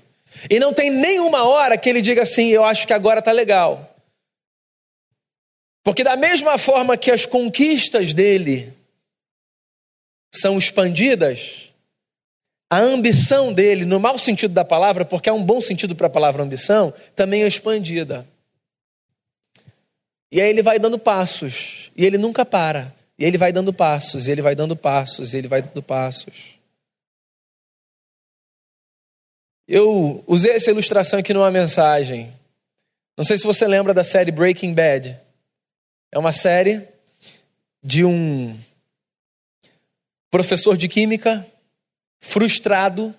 E 0.49 0.59
não 0.59 0.73
tem 0.73 0.89
nenhuma 0.89 1.43
hora 1.47 1.77
que 1.77 1.89
ele 1.89 2.01
diga 2.01 2.23
assim: 2.23 2.47
eu 2.49 2.63
acho 2.63 2.85
que 2.85 2.93
agora 2.93 3.19
está 3.19 3.31
legal. 3.31 3.95
Porque, 5.83 6.03
da 6.03 6.17
mesma 6.17 6.57
forma 6.57 6.97
que 6.97 7.09
as 7.09 7.25
conquistas 7.25 8.11
dele 8.11 8.73
são 10.35 10.57
expandidas, 10.57 11.71
a 12.69 12.77
ambição 12.79 13.53
dele, 13.53 13.85
no 13.85 13.97
mau 13.97 14.17
sentido 14.17 14.53
da 14.53 14.65
palavra, 14.65 15.05
porque 15.05 15.29
há 15.29 15.33
um 15.33 15.41
bom 15.41 15.61
sentido 15.61 15.95
para 15.95 16.07
a 16.07 16.09
palavra 16.09 16.43
ambição, 16.43 16.93
também 17.15 17.43
é 17.43 17.47
expandida. 17.47 18.27
E 20.29 20.41
aí 20.41 20.49
ele 20.49 20.61
vai 20.61 20.77
dando 20.77 20.99
passos, 20.99 21.89
e 21.95 22.05
ele 22.05 22.17
nunca 22.17 22.45
para. 22.45 22.93
E 23.17 23.25
ele 23.25 23.37
vai 23.37 23.51
dando 23.51 23.73
passos, 23.73 24.27
ele 24.27 24.41
vai 24.41 24.55
dando 24.55 24.75
passos, 24.75 25.33
ele 25.33 25.47
vai 25.47 25.61
dando 25.61 25.81
passos. 25.81 26.57
Eu 29.67 30.23
usei 30.27 30.53
essa 30.53 30.69
ilustração 30.69 31.19
aqui 31.19 31.33
numa 31.33 31.51
mensagem. 31.51 32.33
Não 33.17 33.25
sei 33.25 33.37
se 33.37 33.43
você 33.43 33.67
lembra 33.67 33.93
da 33.93 34.03
série 34.03 34.31
Breaking 34.31 34.73
Bad. 34.73 35.19
É 36.11 36.19
uma 36.19 36.31
série 36.31 36.87
de 37.83 38.05
um 38.05 38.57
professor 40.29 40.77
de 40.77 40.87
química 40.87 41.45
frustrado 42.19 43.13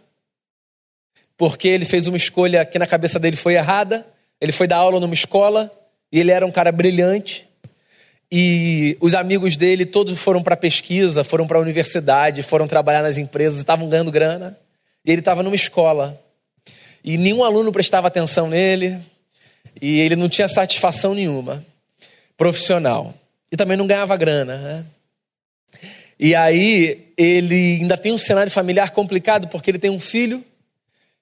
porque 1.36 1.68
ele 1.68 1.84
fez 1.84 2.06
uma 2.06 2.16
escolha 2.16 2.64
que 2.64 2.78
na 2.78 2.86
cabeça 2.86 3.18
dele 3.18 3.36
foi 3.36 3.54
errada. 3.54 4.06
Ele 4.40 4.52
foi 4.52 4.66
dar 4.66 4.76
aula 4.76 5.00
numa 5.00 5.14
escola 5.14 5.70
e 6.10 6.18
ele 6.18 6.30
era 6.30 6.44
um 6.44 6.50
cara 6.50 6.70
brilhante. 6.72 7.47
E 8.30 8.96
os 9.00 9.14
amigos 9.14 9.56
dele 9.56 9.86
todos 9.86 10.18
foram 10.18 10.42
para 10.42 10.56
pesquisa, 10.56 11.24
foram 11.24 11.46
para 11.46 11.58
a 11.58 11.60
universidade, 11.62 12.42
foram 12.42 12.66
trabalhar 12.66 13.02
nas 13.02 13.16
empresas, 13.16 13.58
estavam 13.58 13.88
ganhando 13.88 14.12
grana. 14.12 14.58
E 15.04 15.10
ele 15.10 15.20
estava 15.20 15.42
numa 15.42 15.56
escola. 15.56 16.20
E 17.02 17.16
nenhum 17.16 17.42
aluno 17.42 17.72
prestava 17.72 18.08
atenção 18.08 18.48
nele. 18.48 18.98
E 19.80 20.00
ele 20.00 20.16
não 20.16 20.28
tinha 20.28 20.48
satisfação 20.48 21.14
nenhuma 21.14 21.64
profissional. 22.36 23.14
E 23.50 23.56
também 23.56 23.76
não 23.76 23.86
ganhava 23.86 24.16
grana. 24.16 24.58
Né? 24.58 24.84
E 26.20 26.34
aí 26.34 27.12
ele 27.16 27.78
ainda 27.80 27.96
tem 27.96 28.12
um 28.12 28.18
cenário 28.18 28.52
familiar 28.52 28.90
complicado, 28.90 29.48
porque 29.48 29.70
ele 29.70 29.78
tem 29.78 29.90
um 29.90 30.00
filho 30.00 30.44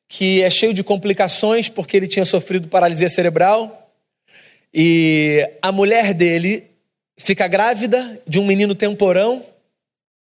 que 0.09 0.43
é 0.43 0.51
cheio 0.51 0.75
de 0.75 0.85
complicações, 0.85 1.69
porque 1.69 1.97
ele 1.97 2.09
tinha 2.09 2.25
sofrido 2.25 2.69
paralisia 2.69 3.09
cerebral. 3.09 3.93
E 4.75 5.49
a 5.63 5.71
mulher 5.71 6.13
dele 6.13 6.65
fica 7.17 7.49
grávida 7.49 8.21
de 8.27 8.39
um 8.39 8.45
menino 8.45 8.75
temporão. 8.75 9.39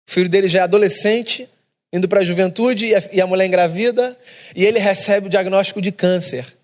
O 0.08 0.12
filho 0.12 0.30
dele 0.30 0.49
já 0.49 0.60
é 0.60 0.63
adolescente, 0.63 1.47
indo 1.93 2.08
para 2.08 2.21
a 2.21 2.23
juventude, 2.23 2.88
e 3.12 3.21
a 3.21 3.28
mulher 3.28 3.45
engravida. 3.45 4.17
E 4.56 4.65
ele 4.65 4.80
recebe 4.80 5.28
o 5.28 5.30
diagnóstico 5.30 5.82
de 5.82 5.91
câncer. 5.91 6.56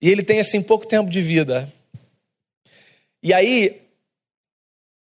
E 0.00 0.10
ele 0.10 0.22
tem 0.22 0.38
assim 0.38 0.62
pouco 0.62 0.86
tempo 0.86 1.10
de 1.10 1.20
vida. 1.20 1.72
E 3.22 3.32
aí, 3.32 3.82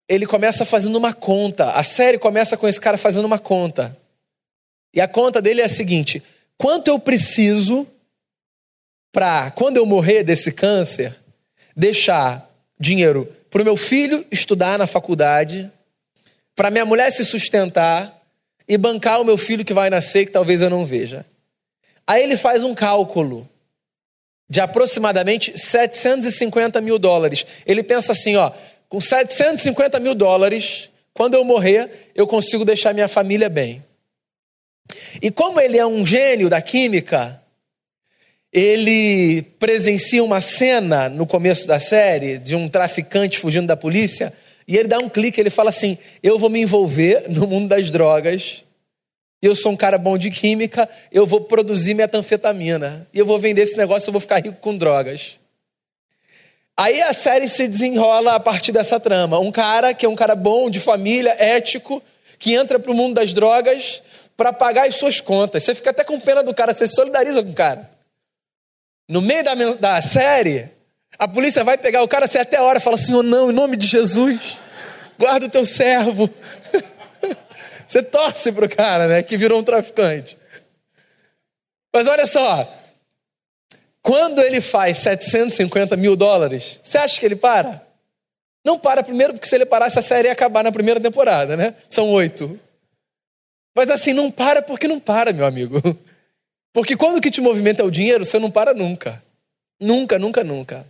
ele 0.08 0.26
começa 0.26 0.64
fazendo 0.64 0.96
uma 0.96 1.12
conta. 1.12 1.72
A 1.72 1.82
série 1.82 2.18
começa 2.18 2.56
com 2.56 2.68
esse 2.68 2.80
cara 2.80 2.96
fazendo 2.96 3.24
uma 3.24 3.38
conta. 3.38 3.96
E 4.94 5.00
a 5.00 5.08
conta 5.08 5.42
dele 5.42 5.60
é 5.60 5.64
a 5.64 5.68
seguinte: 5.68 6.22
quanto 6.56 6.88
eu 6.88 6.98
preciso 6.98 7.86
para, 9.12 9.50
quando 9.50 9.76
eu 9.76 9.86
morrer 9.86 10.22
desse 10.22 10.52
câncer, 10.52 11.14
deixar 11.76 12.50
dinheiro 12.78 13.30
para 13.54 13.62
o 13.62 13.64
meu 13.64 13.76
filho 13.76 14.26
estudar 14.32 14.76
na 14.76 14.84
faculdade, 14.84 15.70
para 16.56 16.72
minha 16.72 16.84
mulher 16.84 17.12
se 17.12 17.24
sustentar 17.24 18.20
e 18.66 18.76
bancar 18.76 19.20
o 19.20 19.24
meu 19.24 19.38
filho 19.38 19.64
que 19.64 19.72
vai 19.72 19.88
nascer, 19.88 20.26
que 20.26 20.32
talvez 20.32 20.60
eu 20.60 20.68
não 20.68 20.84
veja. 20.84 21.24
Aí 22.04 22.24
ele 22.24 22.36
faz 22.36 22.64
um 22.64 22.74
cálculo 22.74 23.48
de 24.50 24.60
aproximadamente 24.60 25.56
750 25.56 26.80
mil 26.80 26.98
dólares. 26.98 27.46
Ele 27.64 27.84
pensa 27.84 28.10
assim: 28.10 28.34
ó, 28.34 28.50
com 28.88 29.00
750 29.00 30.00
mil 30.00 30.16
dólares, 30.16 30.90
quando 31.12 31.34
eu 31.34 31.44
morrer, 31.44 32.10
eu 32.12 32.26
consigo 32.26 32.64
deixar 32.64 32.92
minha 32.92 33.06
família 33.06 33.48
bem. 33.48 33.84
E 35.22 35.30
como 35.30 35.60
ele 35.60 35.78
é 35.78 35.86
um 35.86 36.04
gênio 36.04 36.50
da 36.50 36.60
química, 36.60 37.40
ele 38.54 39.42
presencia 39.58 40.22
uma 40.22 40.40
cena 40.40 41.08
no 41.08 41.26
começo 41.26 41.66
da 41.66 41.80
série 41.80 42.38
de 42.38 42.54
um 42.54 42.68
traficante 42.68 43.36
fugindo 43.36 43.66
da 43.66 43.76
polícia, 43.76 44.32
e 44.66 44.78
ele 44.78 44.86
dá 44.86 44.98
um 45.00 45.08
clique, 45.08 45.40
ele 45.40 45.50
fala 45.50 45.70
assim: 45.70 45.98
"Eu 46.22 46.38
vou 46.38 46.48
me 46.48 46.60
envolver 46.60 47.24
no 47.28 47.48
mundo 47.48 47.68
das 47.68 47.90
drogas. 47.90 48.62
Eu 49.42 49.56
sou 49.56 49.72
um 49.72 49.76
cara 49.76 49.98
bom 49.98 50.16
de 50.16 50.30
química, 50.30 50.88
eu 51.12 51.26
vou 51.26 51.40
produzir 51.40 51.92
metanfetamina 51.94 53.06
e 53.12 53.18
eu 53.18 53.26
vou 53.26 53.38
vender 53.38 53.62
esse 53.62 53.76
negócio, 53.76 54.08
eu 54.08 54.12
vou 54.12 54.20
ficar 54.20 54.36
rico 54.36 54.58
com 54.60 54.76
drogas." 54.76 55.40
Aí 56.76 57.02
a 57.02 57.12
série 57.12 57.48
se 57.48 57.66
desenrola 57.68 58.34
a 58.34 58.40
partir 58.40 58.72
dessa 58.72 58.98
trama. 58.98 59.38
Um 59.38 59.52
cara 59.52 59.94
que 59.94 60.06
é 60.06 60.08
um 60.08 60.16
cara 60.16 60.34
bom, 60.34 60.70
de 60.70 60.80
família, 60.80 61.36
ético, 61.38 62.02
que 62.38 62.54
entra 62.54 62.78
para 62.78 62.90
o 62.90 62.94
mundo 62.94 63.14
das 63.14 63.32
drogas 63.32 64.02
para 64.36 64.52
pagar 64.52 64.88
as 64.88 64.96
suas 64.96 65.20
contas. 65.20 65.62
Você 65.62 65.74
fica 65.74 65.90
até 65.90 66.02
com 66.02 66.18
pena 66.18 66.42
do 66.42 66.52
cara, 66.52 66.74
você 66.74 66.86
se 66.86 66.94
solidariza 66.94 67.42
com 67.44 67.50
o 67.50 67.54
cara. 67.54 67.93
No 69.08 69.20
meio 69.20 69.44
da, 69.44 69.54
da 69.54 70.02
série, 70.02 70.70
a 71.18 71.28
polícia 71.28 71.62
vai 71.62 71.76
pegar 71.76 72.02
o 72.02 72.08
cara, 72.08 72.26
você 72.26 72.38
até 72.38 72.56
a 72.56 72.62
hora 72.62 72.80
fala 72.80 72.96
oh, 73.12 73.22
não, 73.22 73.50
em 73.50 73.54
nome 73.54 73.76
de 73.76 73.86
Jesus, 73.86 74.58
guarda 75.18 75.46
o 75.46 75.50
teu 75.50 75.64
servo. 75.64 76.28
você 77.86 78.02
torce 78.02 78.50
pro 78.50 78.68
cara, 78.68 79.06
né, 79.06 79.22
que 79.22 79.36
virou 79.36 79.60
um 79.60 79.64
traficante. 79.64 80.38
Mas 81.92 82.08
olha 82.08 82.26
só, 82.26 82.68
quando 84.02 84.40
ele 84.40 84.60
faz 84.60 84.98
750 84.98 85.96
mil 85.96 86.16
dólares, 86.16 86.80
você 86.82 86.98
acha 86.98 87.20
que 87.20 87.26
ele 87.26 87.36
para? 87.36 87.86
Não 88.64 88.78
para 88.78 89.02
primeiro, 89.02 89.34
porque 89.34 89.46
se 89.46 89.54
ele 89.54 89.66
parasse, 89.66 89.98
a 89.98 90.02
série 90.02 90.28
ia 90.28 90.32
acabar 90.32 90.64
na 90.64 90.72
primeira 90.72 90.98
temporada, 90.98 91.56
né? 91.56 91.74
São 91.88 92.10
oito. 92.10 92.58
Mas 93.74 93.90
assim, 93.90 94.12
não 94.12 94.30
para 94.30 94.62
porque 94.62 94.88
não 94.88 94.98
para, 94.98 95.32
meu 95.32 95.46
amigo. 95.46 95.80
Porque 96.74 96.96
quando 96.96 97.18
o 97.18 97.20
que 97.20 97.30
te 97.30 97.40
movimenta 97.40 97.82
é 97.82 97.84
o 97.84 97.90
dinheiro, 97.90 98.24
você 98.24 98.38
não 98.38 98.50
para 98.50 98.74
nunca. 98.74 99.22
Nunca, 99.80 100.18
nunca, 100.18 100.42
nunca. 100.42 100.86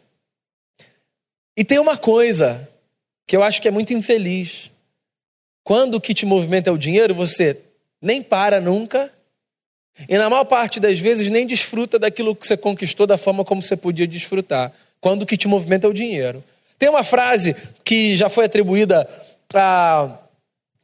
E 1.55 1.63
tem 1.63 1.79
uma 1.79 1.97
coisa 1.97 2.69
que 3.27 3.37
eu 3.37 3.43
acho 3.43 3.61
que 3.61 3.69
é 3.69 3.71
muito 3.71 3.93
infeliz. 3.93 4.71
Quando 5.63 5.95
o 5.95 6.01
que 6.01 6.15
te 6.15 6.25
movimenta 6.25 6.71
é 6.71 6.73
o 6.73 6.79
dinheiro, 6.79 7.15
você 7.15 7.61
nem 8.01 8.23
para 8.23 8.61
nunca 8.61 9.13
e 10.09 10.19
na 10.19 10.29
maior 10.29 10.45
parte 10.45 10.81
das 10.81 10.99
vezes 10.99 11.31
nem 11.31 11.47
desfruta 11.47 11.99
daquilo 11.99 12.35
que 12.35 12.47
você 12.47 12.57
conquistou 12.57 13.07
da 13.07 13.17
forma 13.17 13.45
como 13.45 13.63
você 13.63 13.77
podia 13.77 14.07
desfrutar, 14.07 14.73
quando 15.01 15.23
o 15.23 15.27
que 15.27 15.37
te 15.37 15.47
movimenta 15.47 15.87
é 15.87 15.91
o 15.91 15.95
dinheiro. 15.95 16.43
Tem 16.79 16.89
uma 16.89 17.05
frase 17.05 17.55
que 17.85 18.17
já 18.17 18.29
foi 18.29 18.47
atribuída 18.47 19.09
a 19.55 20.19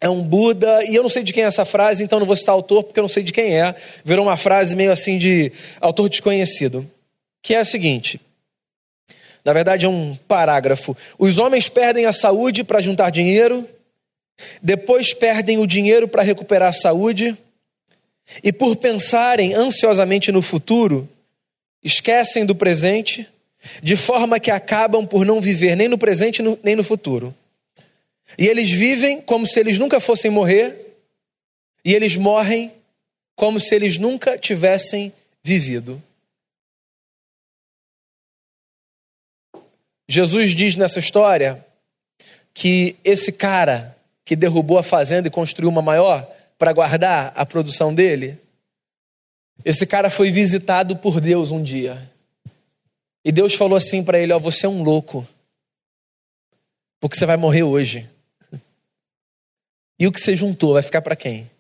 é 0.01 0.09
um 0.09 0.23
Buda, 0.23 0.83
e 0.89 0.95
eu 0.95 1.03
não 1.03 1.11
sei 1.11 1.23
de 1.23 1.33
quem 1.33 1.45
é 1.45 1.47
essa 1.47 1.65
frase, 1.65 2.03
então 2.03 2.19
não 2.19 2.27
vou 2.27 2.37
citar 2.37 2.55
autor 2.55 2.85
porque 2.85 2.99
eu 2.99 3.03
não 3.03 3.09
sei 3.09 3.23
de 3.23 3.33
quem 3.33 3.61
é. 3.61 3.75
Virou 4.03 4.25
uma 4.25 4.37
frase 4.37 4.75
meio 4.75 4.91
assim 4.91 5.19
de 5.19 5.53
autor 5.79 6.09
desconhecido, 6.09 6.91
que 7.43 7.55
é 7.55 7.59
a 7.59 7.65
seguinte: 7.65 8.19
na 9.45 9.53
verdade 9.53 9.85
é 9.85 9.89
um 9.89 10.17
parágrafo. 10.27 10.97
Os 11.19 11.39
homens 11.39 11.69
perdem 11.69 12.07
a 12.07 12.13
saúde 12.13 12.65
para 12.65 12.81
juntar 12.81 13.11
dinheiro, 13.11 13.69
depois 14.63 15.13
perdem 15.13 15.59
o 15.59 15.67
dinheiro 15.67 16.09
para 16.09 16.23
recuperar 16.23 16.71
a 16.71 16.73
saúde, 16.73 17.37
e 18.43 18.53
por 18.53 18.77
pensarem 18.77 19.53
ansiosamente 19.53 20.33
no 20.33 20.41
futuro, 20.41 21.07
esquecem 21.85 22.47
do 22.47 22.55
presente, 22.55 23.29
de 23.83 23.97
forma 23.97 24.41
que 24.41 24.51
acabam 24.51 25.07
por 25.07 25.27
não 25.27 25.43
viver 25.43 25.77
nem 25.77 25.89
no 25.89 25.99
presente 25.99 26.43
nem 26.63 26.75
no 26.75 26.85
futuro. 26.85 27.35
E 28.39 28.47
eles 28.47 28.71
vivem 28.71 29.21
como 29.21 29.47
se 29.47 29.59
eles 29.59 29.79
nunca 29.79 30.01
fossem 30.01 30.31
morrer, 30.31 30.97
e 31.85 31.95
eles 31.95 32.17
morrem 32.17 32.73
como 33.35 33.59
se 33.59 33.75
eles 33.75 33.97
nunca 33.97 34.39
tivessem 34.39 35.13
vivido. 35.43 36.03
Jesus 40.09 40.55
diz 40.55 40.77
nessa 40.77 40.99
história 40.99 41.65
que 42.53 42.97
esse 43.05 43.33
cara 43.33 43.97
que 44.25 44.37
derrubou 44.37 44.79
a 44.79 44.83
fazenda 44.83 45.29
e 45.29 45.31
construiu 45.31 45.71
uma 45.71 45.81
maior, 45.81 46.29
para 46.61 46.75
guardar 46.75 47.33
a 47.35 47.47
produção 47.47 47.95
dele? 47.95 48.39
Esse 49.65 49.87
cara 49.87 50.11
foi 50.11 50.31
visitado 50.31 50.95
por 50.95 51.19
Deus 51.19 51.51
um 51.51 51.63
dia. 51.63 52.13
E 53.25 53.33
Deus 53.33 53.55
falou 53.55 53.79
assim 53.79 54.05
para 54.05 54.19
ele: 54.19 54.35
Ó, 54.35 54.39
você 54.39 54.67
é 54.67 54.69
um 54.69 54.83
louco, 54.83 55.27
porque 57.01 57.17
você 57.17 57.25
vai 57.25 57.39
morrer 57.39 57.63
hoje. 57.63 58.07
E 60.01 60.07
o 60.07 60.13
que 60.13 60.19
você 60.19 60.35
juntou 60.35 60.73
vai 60.73 60.83
ficar 60.83 61.03
para 61.03 61.15
quem? 61.15 61.51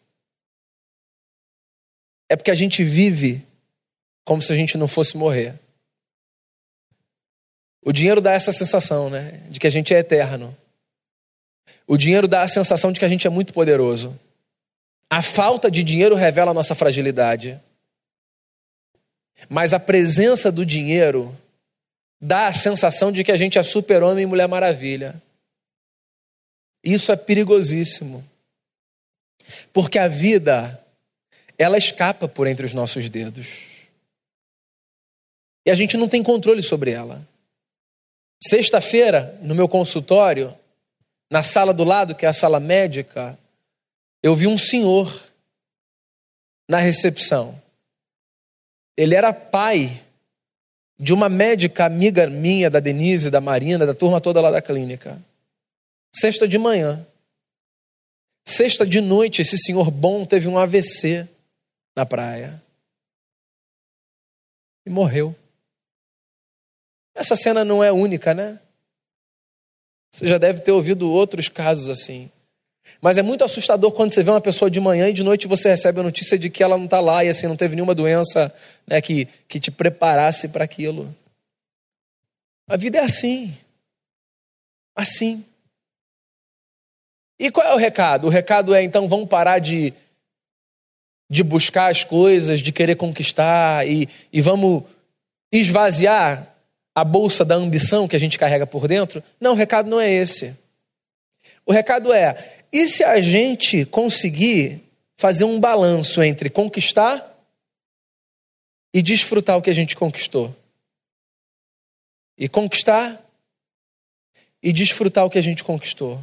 É 2.26 2.35
porque 2.35 2.50
a 2.50 2.55
gente 2.55 2.83
vive 2.83 3.46
como 4.24 4.40
se 4.40 4.50
a 4.50 4.57
gente 4.57 4.79
não 4.79 4.88
fosse 4.88 5.14
morrer. 5.14 5.59
O 7.83 7.92
dinheiro 7.92 8.20
dá 8.20 8.33
essa 8.33 8.50
sensação, 8.50 9.11
né? 9.11 9.42
De 9.50 9.61
que 9.61 9.66
a 9.66 9.70
gente 9.70 9.92
é 9.92 9.98
eterno. 9.98 10.57
O 11.87 11.98
dinheiro 11.98 12.26
dá 12.26 12.42
a 12.42 12.48
sensação 12.48 12.92
de 12.92 12.98
que 12.98 13.05
a 13.05 13.09
gente 13.09 13.26
é 13.26 13.31
muito 13.31 13.53
poderoso. 13.53 14.18
A 15.11 15.20
falta 15.20 15.70
de 15.70 15.83
dinheiro 15.83 16.14
revela 16.14 16.53
a 16.53 16.55
nossa 16.55 16.74
fragilidade. 16.74 17.61
Mas 19.48 19.74
a 19.74 19.81
presença 19.81 20.50
do 20.50 20.64
dinheiro 20.64 21.37
dá 22.18 22.46
a 22.46 22.55
sensação 22.55 23.12
de 23.12 23.22
que 23.22 23.33
a 23.33 23.37
gente 23.37 23.59
é 23.59 23.62
super-homem 23.62 24.22
e 24.22 24.26
mulher 24.26 24.48
maravilha. 24.48 25.20
Isso 26.83 27.12
é 27.12 27.16
perigosíssimo. 27.16 28.30
Porque 29.73 29.99
a 29.99 30.09
vida, 30.09 30.83
ela 31.59 31.79
escapa 31.79 32.27
por 32.27 32.47
entre 32.47 32.67
os 32.67 32.73
nossos 32.73 33.09
dedos. 33.09 33.71
E 35.67 35.71
a 35.71 35.75
gente 35.75 35.97
não 35.97 36.09
tem 36.09 36.23
controle 36.23 36.63
sobre 36.63 36.91
ela. 36.91 37.27
Sexta-feira, 38.43 39.39
no 39.43 39.55
meu 39.55 39.69
consultório, 39.69 40.57
na 41.31 41.43
sala 41.43 41.75
do 41.75 41.85
lado, 41.85 42.15
que 42.15 42.25
é 42.25 42.29
a 42.29 42.33
sala 42.33 42.59
médica, 42.59 43.39
eu 44.23 44.35
vi 44.35 44.47
um 44.47 44.57
senhor 44.57 45.23
na 46.69 46.79
recepção. 46.79 47.61
Ele 48.97 49.15
era 49.15 49.33
pai 49.33 50.03
de 50.99 51.15
uma 51.15 51.29
médica 51.29 51.87
amiga 51.87 52.27
minha, 52.27 52.69
da 52.69 52.81
Denise, 52.81 53.31
da 53.31 53.41
Marina, 53.41 53.87
da 53.87 53.95
turma 53.95 54.21
toda 54.21 54.41
lá 54.41 54.51
da 54.51 54.61
clínica. 54.61 55.19
Sexta 56.15 56.47
de 56.47 56.59
manhã. 56.59 57.07
Sexta 58.51 58.85
de 58.85 59.01
noite, 59.01 59.41
esse 59.41 59.57
senhor 59.57 59.93
bom 59.93 60.27
teve 60.27 60.49
um 60.49 60.59
AVC 60.59 61.29
na 61.95 62.05
praia. 62.05 62.61
E 64.85 64.91
morreu. 64.91 65.37
Essa 67.15 67.37
cena 67.37 67.65
não 67.65 67.83
é 67.83 67.93
única, 67.93 68.35
né? 68.35 68.59
Você 70.11 70.27
já 70.27 70.37
deve 70.37 70.63
ter 70.63 70.73
ouvido 70.73 71.09
outros 71.09 71.49
casos 71.49 71.89
assim. 71.89 72.29
Mas 73.01 73.17
é 73.17 73.23
muito 73.23 73.45
assustador 73.45 73.93
quando 73.93 74.13
você 74.13 74.23
vê 74.23 74.31
uma 74.31 74.41
pessoa 74.41 74.69
de 74.69 74.81
manhã 74.81 75.09
e 75.09 75.13
de 75.13 75.23
noite 75.23 75.47
você 75.47 75.69
recebe 75.69 76.01
a 76.01 76.03
notícia 76.03 76.37
de 76.37 76.51
que 76.51 76.63
ela 76.63 76.77
não 76.77 76.87
está 76.87 76.99
lá 76.99 77.25
e 77.25 77.29
assim 77.29 77.47
não 77.47 77.57
teve 77.57 77.77
nenhuma 77.77 77.95
doença 77.95 78.53
né, 78.85 79.01
que, 79.01 79.27
que 79.47 79.61
te 79.61 79.71
preparasse 79.71 80.49
para 80.49 80.65
aquilo. 80.65 81.15
A 82.69 82.77
vida 82.77 82.99
é 82.99 83.03
assim. 83.03 83.57
Assim. 84.97 85.45
E 87.40 87.50
qual 87.50 87.66
é 87.66 87.72
o 87.72 87.79
recado? 87.79 88.26
O 88.26 88.31
recado 88.31 88.74
é 88.74 88.83
então 88.83 89.09
vamos 89.09 89.26
parar 89.26 89.61
de, 89.61 89.94
de 91.31 91.42
buscar 91.42 91.90
as 91.90 92.05
coisas, 92.05 92.61
de 92.61 92.70
querer 92.70 92.96
conquistar 92.96 93.88
e, 93.88 94.07
e 94.31 94.42
vamos 94.42 94.85
esvaziar 95.50 96.55
a 96.94 97.03
bolsa 97.03 97.42
da 97.42 97.55
ambição 97.55 98.07
que 98.07 98.14
a 98.14 98.18
gente 98.18 98.38
carrega 98.38 98.66
por 98.66 98.87
dentro? 98.87 99.24
Não, 99.40 99.53
o 99.53 99.57
recado 99.57 99.88
não 99.88 99.98
é 99.98 100.11
esse. 100.11 100.55
O 101.64 101.72
recado 101.72 102.12
é 102.12 102.66
e 102.70 102.87
se 102.87 103.03
a 103.03 103.22
gente 103.22 103.87
conseguir 103.87 104.83
fazer 105.16 105.44
um 105.44 105.59
balanço 105.59 106.22
entre 106.22 106.50
conquistar 106.50 107.26
e 108.92 109.00
desfrutar 109.00 109.57
o 109.57 109.62
que 109.62 109.70
a 109.70 109.74
gente 109.74 109.96
conquistou? 109.96 110.55
E 112.37 112.50
conquistar 112.50 113.18
e 114.62 114.74
desfrutar 114.74 115.24
o 115.24 115.31
que 115.31 115.38
a 115.38 115.42
gente 115.42 115.64
conquistou. 115.64 116.22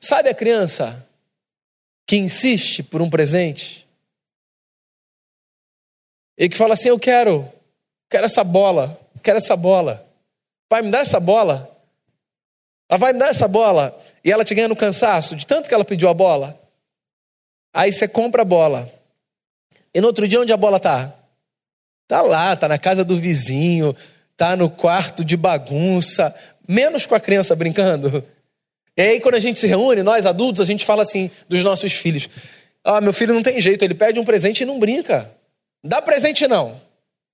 Sabe 0.00 0.28
a 0.28 0.34
criança 0.34 1.06
que 2.06 2.16
insiste 2.16 2.82
por 2.82 3.02
um 3.02 3.10
presente? 3.10 3.86
E 6.36 6.48
que 6.48 6.56
fala 6.56 6.74
assim: 6.74 6.88
Eu 6.88 6.98
quero, 6.98 7.50
quero 8.08 8.26
essa 8.26 8.44
bola, 8.44 9.00
quero 9.22 9.38
essa 9.38 9.56
bola. 9.56 10.06
Pai, 10.68 10.82
me 10.82 10.90
dá 10.90 11.00
essa 11.00 11.18
bola. 11.18 11.74
Ela 12.88 12.98
vai 12.98 13.12
me 13.12 13.18
dar 13.18 13.28
essa 13.28 13.46
bola. 13.46 13.98
E 14.24 14.30
ela 14.32 14.44
te 14.44 14.54
ganha 14.54 14.68
no 14.68 14.76
cansaço, 14.76 15.36
de 15.36 15.46
tanto 15.46 15.68
que 15.68 15.74
ela 15.74 15.84
pediu 15.84 16.08
a 16.08 16.14
bola. 16.14 16.58
Aí 17.72 17.92
você 17.92 18.08
compra 18.08 18.42
a 18.42 18.44
bola. 18.44 18.90
E 19.94 20.00
no 20.00 20.06
outro 20.06 20.26
dia, 20.26 20.40
onde 20.40 20.52
a 20.52 20.56
bola 20.56 20.78
está? 20.78 21.14
Está 22.04 22.22
lá, 22.22 22.54
está 22.54 22.68
na 22.68 22.78
casa 22.78 23.04
do 23.04 23.16
vizinho, 23.16 23.94
está 24.32 24.56
no 24.56 24.70
quarto 24.70 25.24
de 25.24 25.36
bagunça, 25.36 26.34
menos 26.66 27.06
com 27.06 27.14
a 27.14 27.20
criança 27.20 27.54
brincando. 27.54 28.24
E 28.98 29.00
aí, 29.00 29.20
quando 29.20 29.36
a 29.36 29.40
gente 29.40 29.60
se 29.60 29.66
reúne, 29.68 30.02
nós 30.02 30.26
adultos, 30.26 30.60
a 30.60 30.64
gente 30.64 30.84
fala 30.84 31.02
assim 31.02 31.30
dos 31.48 31.62
nossos 31.62 31.92
filhos: 31.92 32.28
Ah, 32.82 33.00
meu 33.00 33.12
filho 33.12 33.32
não 33.32 33.42
tem 33.42 33.60
jeito, 33.60 33.84
ele 33.84 33.94
pede 33.94 34.18
um 34.18 34.24
presente 34.24 34.62
e 34.62 34.66
não 34.66 34.80
brinca. 34.80 35.30
Dá 35.84 36.02
presente 36.02 36.48
não. 36.48 36.80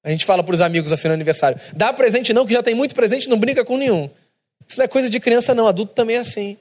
A 0.05 0.11
gente 0.11 0.27
fala 0.27 0.45
para 0.45 0.55
os 0.55 0.61
amigos 0.61 0.93
assim 0.93 1.09
no 1.09 1.15
aniversário: 1.15 1.59
Dá 1.73 1.91
presente 1.91 2.35
não, 2.35 2.47
que 2.47 2.53
já 2.53 2.63
tem 2.63 2.75
muito 2.75 2.95
presente, 2.95 3.31
não 3.31 3.39
brinca 3.39 3.65
com 3.65 3.79
nenhum. 3.79 4.11
Isso 4.69 4.79
não 4.79 4.85
é 4.85 4.89
coisa 4.89 5.09
de 5.09 5.19
criança, 5.19 5.55
não. 5.55 5.67
Adulto 5.67 5.95
também 5.95 6.17
é 6.17 6.19
assim. 6.19 6.59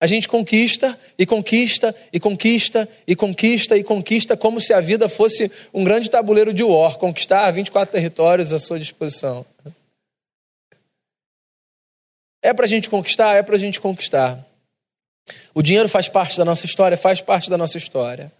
A 0.00 0.06
gente 0.06 0.28
conquista 0.28 0.96
e 1.18 1.26
conquista 1.26 1.92
e 2.12 2.20
conquista 2.20 2.88
e 3.08 3.16
conquista 3.16 3.76
e 3.76 3.82
conquista 3.82 4.36
como 4.36 4.60
se 4.60 4.72
a 4.72 4.80
vida 4.80 5.08
fosse 5.08 5.50
um 5.74 5.82
grande 5.82 6.08
tabuleiro 6.08 6.54
de 6.54 6.62
war, 6.62 6.96
conquistar 6.96 7.50
24 7.50 7.90
territórios 7.90 8.52
à 8.52 8.60
sua 8.60 8.78
disposição. 8.78 9.44
É 12.42 12.52
para 12.52 12.64
a 12.64 12.68
gente 12.68 12.88
conquistar? 12.88 13.34
É 13.34 13.42
para 13.42 13.56
a 13.56 13.58
gente 13.58 13.80
conquistar. 13.80 14.44
O 15.54 15.62
dinheiro 15.62 15.88
faz 15.88 16.08
parte 16.08 16.36
da 16.38 16.44
nossa 16.44 16.66
história? 16.66 16.96
Faz 16.96 17.20
parte 17.20 17.50
da 17.50 17.58
nossa 17.58 17.76
história. 17.76 18.32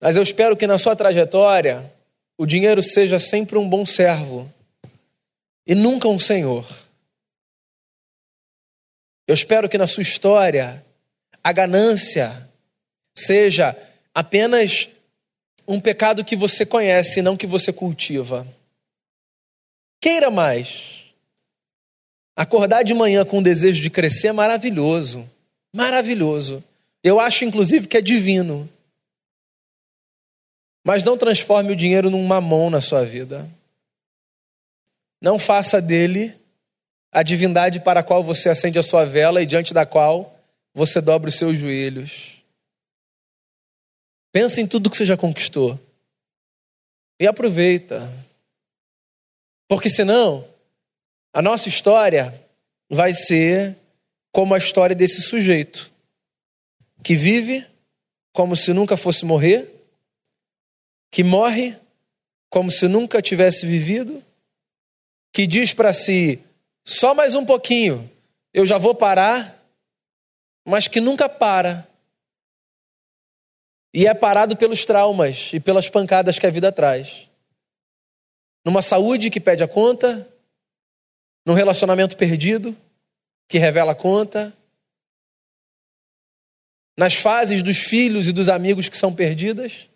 Mas 0.00 0.16
eu 0.16 0.22
espero 0.22 0.56
que 0.56 0.66
na 0.66 0.78
sua 0.78 0.94
trajetória 0.94 1.92
o 2.36 2.44
dinheiro 2.44 2.82
seja 2.82 3.18
sempre 3.18 3.56
um 3.58 3.68
bom 3.68 3.86
servo 3.86 4.52
e 5.66 5.74
nunca 5.74 6.08
um 6.08 6.20
senhor. 6.20 6.66
Eu 9.26 9.34
espero 9.34 9.68
que 9.68 9.78
na 9.78 9.86
sua 9.86 10.02
história 10.02 10.84
a 11.42 11.52
ganância 11.52 12.48
seja 13.16 13.76
apenas 14.14 14.88
um 15.66 15.80
pecado 15.80 16.24
que 16.24 16.36
você 16.36 16.64
conhece, 16.64 17.22
não 17.22 17.36
que 17.36 17.46
você 17.46 17.72
cultiva. 17.72 18.46
Queira 20.00 20.30
mais. 20.30 21.05
Acordar 22.36 22.82
de 22.82 22.92
manhã 22.92 23.24
com 23.24 23.38
o 23.38 23.42
desejo 23.42 23.80
de 23.80 23.88
crescer 23.88 24.28
é 24.28 24.32
maravilhoso. 24.32 25.28
Maravilhoso. 25.72 26.62
Eu 27.02 27.18
acho, 27.18 27.46
inclusive, 27.46 27.88
que 27.88 27.96
é 27.96 28.02
divino. 28.02 28.68
Mas 30.84 31.02
não 31.02 31.16
transforme 31.16 31.72
o 31.72 31.76
dinheiro 31.76 32.10
num 32.10 32.24
mamão 32.24 32.68
na 32.68 32.82
sua 32.82 33.04
vida. 33.04 33.48
Não 35.20 35.38
faça 35.38 35.80
dele 35.80 36.34
a 37.10 37.22
divindade 37.22 37.80
para 37.80 38.00
a 38.00 38.02
qual 38.02 38.22
você 38.22 38.50
acende 38.50 38.78
a 38.78 38.82
sua 38.82 39.06
vela 39.06 39.40
e 39.40 39.46
diante 39.46 39.72
da 39.72 39.86
qual 39.86 40.38
você 40.74 41.00
dobra 41.00 41.30
os 41.30 41.36
seus 41.36 41.58
joelhos. 41.58 42.42
Pensa 44.30 44.60
em 44.60 44.66
tudo 44.66 44.90
que 44.90 44.96
você 44.96 45.06
já 45.06 45.16
conquistou. 45.16 45.80
E 47.18 47.26
aproveita. 47.26 48.06
Porque 49.66 49.88
senão, 49.88 50.46
a 51.36 51.42
nossa 51.42 51.68
história 51.68 52.48
vai 52.88 53.12
ser 53.12 53.76
como 54.32 54.54
a 54.54 54.58
história 54.58 54.96
desse 54.96 55.20
sujeito 55.20 55.92
que 57.04 57.14
vive 57.14 57.66
como 58.32 58.56
se 58.56 58.72
nunca 58.72 58.96
fosse 58.96 59.26
morrer 59.26 59.70
que 61.10 61.22
morre 61.22 61.78
como 62.50 62.70
se 62.70 62.88
nunca 62.88 63.20
tivesse 63.20 63.66
vivido, 63.66 64.22
que 65.32 65.46
diz 65.46 65.72
para 65.72 65.92
si: 65.92 66.42
só 66.86 67.14
mais 67.14 67.34
um 67.34 67.44
pouquinho, 67.44 68.10
eu 68.52 68.66
já 68.66 68.78
vou 68.78 68.94
parar, 68.94 69.62
mas 70.66 70.88
que 70.88 71.00
nunca 71.00 71.28
para. 71.28 71.86
E 73.94 74.06
é 74.06 74.12
parado 74.12 74.56
pelos 74.56 74.84
traumas 74.84 75.50
e 75.54 75.60
pelas 75.60 75.88
pancadas 75.88 76.38
que 76.38 76.46
a 76.46 76.50
vida 76.50 76.70
traz. 76.70 77.28
Numa 78.64 78.82
saúde 78.82 79.30
que 79.30 79.40
pede 79.40 79.62
a 79.62 79.68
conta, 79.68 80.28
num 81.46 81.54
relacionamento 81.54 82.16
perdido 82.16 82.76
que 83.48 83.56
revela 83.56 83.94
conta, 83.94 84.52
nas 86.98 87.14
fases 87.14 87.62
dos 87.62 87.78
filhos 87.78 88.28
e 88.28 88.32
dos 88.32 88.48
amigos 88.48 88.88
que 88.88 88.98
são 88.98 89.14
perdidas 89.14 89.88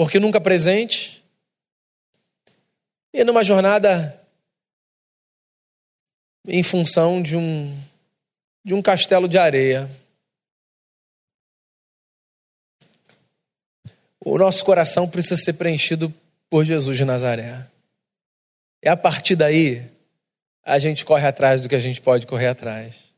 porque 0.00 0.18
nunca 0.18 0.40
presente, 0.40 1.22
e 3.12 3.22
numa 3.22 3.44
jornada 3.44 4.18
em 6.46 6.62
função 6.62 7.20
de 7.20 7.36
um, 7.36 7.78
de 8.64 8.72
um 8.72 8.80
castelo 8.80 9.28
de 9.28 9.36
areia. 9.36 9.90
O 14.18 14.38
nosso 14.38 14.64
coração 14.64 15.06
precisa 15.06 15.36
ser 15.36 15.52
preenchido 15.52 16.10
por 16.48 16.64
Jesus 16.64 16.96
de 16.96 17.04
Nazaré. 17.04 17.68
E 18.82 18.88
a 18.88 18.96
partir 18.96 19.36
daí, 19.36 19.82
a 20.64 20.78
gente 20.78 21.04
corre 21.04 21.26
atrás 21.26 21.60
do 21.60 21.68
que 21.68 21.74
a 21.74 21.80
gente 21.80 22.00
pode 22.00 22.26
correr 22.26 22.48
atrás. 22.48 23.10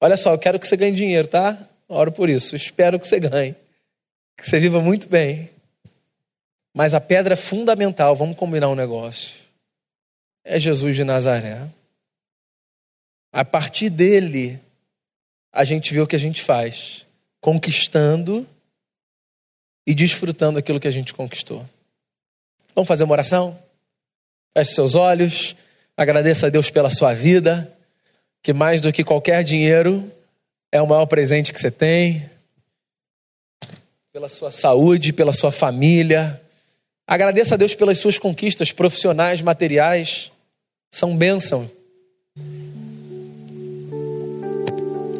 Olha 0.00 0.16
só, 0.16 0.32
eu 0.32 0.38
quero 0.38 0.58
que 0.58 0.66
você 0.66 0.76
ganhe 0.76 0.94
dinheiro, 0.94 1.28
tá? 1.28 1.58
Oro 1.88 2.12
por 2.12 2.28
isso. 2.28 2.56
Espero 2.56 2.98
que 2.98 3.06
você 3.06 3.20
ganhe 3.20 3.56
que 4.36 4.48
você 4.48 4.58
viva 4.58 4.80
muito 4.80 5.08
bem. 5.08 5.50
Mas 6.74 6.94
a 6.94 7.00
pedra 7.00 7.36
fundamental, 7.36 8.16
vamos 8.16 8.36
combinar 8.36 8.68
um 8.68 8.74
negócio, 8.74 9.44
é 10.42 10.58
Jesus 10.58 10.96
de 10.96 11.04
Nazaré. 11.04 11.68
A 13.32 13.44
partir 13.44 13.90
dele, 13.90 14.60
a 15.52 15.64
gente 15.64 15.94
vê 15.94 16.00
o 16.00 16.06
que 16.06 16.16
a 16.16 16.20
gente 16.20 16.42
faz, 16.42 17.06
conquistando 17.40 18.46
e 19.86 19.94
desfrutando 19.94 20.58
aquilo 20.58 20.80
que 20.80 20.88
a 20.88 20.92
gente 20.92 21.14
conquistou. 21.14 21.68
Vamos 22.74 22.88
fazer 22.88 23.04
uma 23.04 23.12
oração? 23.12 23.58
Feche 24.56 24.74
seus 24.74 24.94
olhos, 24.94 25.56
agradeça 25.96 26.46
a 26.46 26.50
Deus 26.50 26.70
pela 26.70 26.88
sua 26.88 27.12
vida, 27.12 27.72
que 28.40 28.52
mais 28.52 28.80
do 28.80 28.92
que 28.92 29.02
qualquer 29.02 29.42
dinheiro 29.42 30.08
é 30.70 30.80
o 30.80 30.86
maior 30.86 31.06
presente 31.06 31.52
que 31.52 31.60
você 31.60 31.70
tem 31.70 32.30
pela 34.14 34.28
sua 34.28 34.52
saúde, 34.52 35.12
pela 35.12 35.32
sua 35.32 35.50
família. 35.50 36.40
Agradeça 37.04 37.54
a 37.54 37.58
Deus 37.58 37.74
pelas 37.74 37.98
suas 37.98 38.16
conquistas 38.16 38.70
profissionais, 38.70 39.42
materiais. 39.42 40.30
São 40.92 41.16
bênção. 41.16 41.68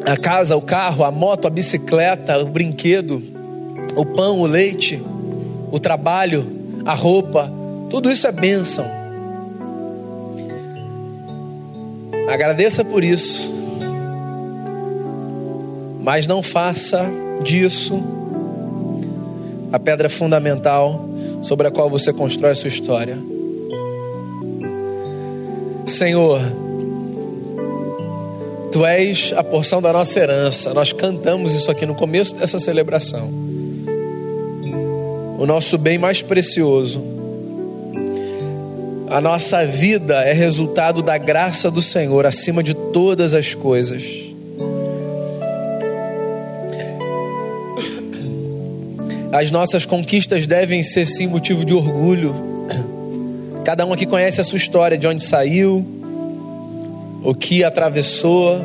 A 0.05 0.15
casa, 0.15 0.55
o 0.55 0.61
carro, 0.61 1.03
a 1.03 1.11
moto, 1.11 1.45
a 1.45 1.49
bicicleta, 1.49 2.39
o 2.39 2.45
brinquedo, 2.45 3.21
o 3.97 4.05
pão, 4.05 4.39
o 4.39 4.45
leite, 4.45 5.01
o 5.73 5.77
trabalho, 5.77 6.47
a 6.85 6.93
roupa, 6.93 7.51
tudo 7.89 8.09
isso 8.09 8.25
é 8.25 8.31
bênção. 8.31 8.89
Agradeça 12.27 12.83
por 12.83 13.03
isso, 13.03 13.51
mas 16.01 16.27
não 16.27 16.41
faça 16.41 17.05
disso 17.43 18.03
a 19.71 19.79
pedra 19.79 20.09
fundamental 20.09 21.07
sobre 21.41 21.67
a 21.67 21.71
qual 21.71 21.89
você 21.89 22.11
constrói 22.11 22.51
a 22.51 22.55
sua 22.55 22.69
história. 22.69 23.17
Senhor, 25.85 26.41
Tu 28.75 28.85
és 28.85 29.33
a 29.37 29.41
porção 29.41 29.81
da 29.81 29.93
nossa 29.93 30.19
herança. 30.19 30.73
Nós 30.73 30.91
cantamos 30.91 31.53
isso 31.53 31.71
aqui 31.71 31.85
no 31.85 31.95
começo 31.95 32.35
dessa 32.35 32.59
celebração. 32.59 33.31
O 35.39 35.45
nosso 35.45 35.77
bem 35.77 35.97
mais 35.97 36.21
precioso. 36.21 37.14
A 39.09 39.21
nossa 39.21 39.65
vida 39.65 40.15
é 40.23 40.33
resultado 40.33 41.03
da 41.03 41.17
graça 41.17 41.69
do 41.69 41.81
Senhor 41.81 42.25
acima 42.25 42.63
de 42.63 42.73
todas 42.73 43.33
as 43.33 43.53
coisas. 43.53 44.03
As 49.31 49.51
nossas 49.51 49.85
conquistas 49.85 50.47
devem 50.47 50.83
ser 50.83 51.05
sim 51.05 51.27
motivo 51.27 51.63
de 51.63 51.73
orgulho. 51.73 52.33
Cada 53.63 53.85
um 53.85 53.93
aqui 53.93 54.05
conhece 54.05 54.41
a 54.41 54.43
sua 54.43 54.57
história, 54.57 54.97
de 54.97 55.05
onde 55.05 55.21
saiu, 55.21 55.85
o 57.23 57.35
que 57.35 57.63
atravessou. 57.63 58.57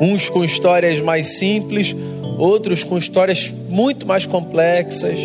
Uns 0.00 0.28
com 0.28 0.44
histórias 0.44 1.00
mais 1.00 1.38
simples, 1.38 1.94
outros 2.38 2.84
com 2.84 2.98
histórias 2.98 3.52
muito 3.68 4.06
mais 4.06 4.26
complexas. 4.26 5.18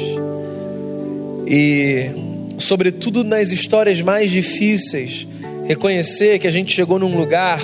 E, 1.47 2.24
sobretudo 2.65 3.23
nas 3.23 3.51
histórias 3.51 4.01
mais 4.01 4.31
difíceis, 4.31 5.27
reconhecer 5.67 6.39
que 6.39 6.47
a 6.47 6.51
gente 6.51 6.73
chegou 6.73 6.99
num 6.99 7.15
lugar 7.15 7.61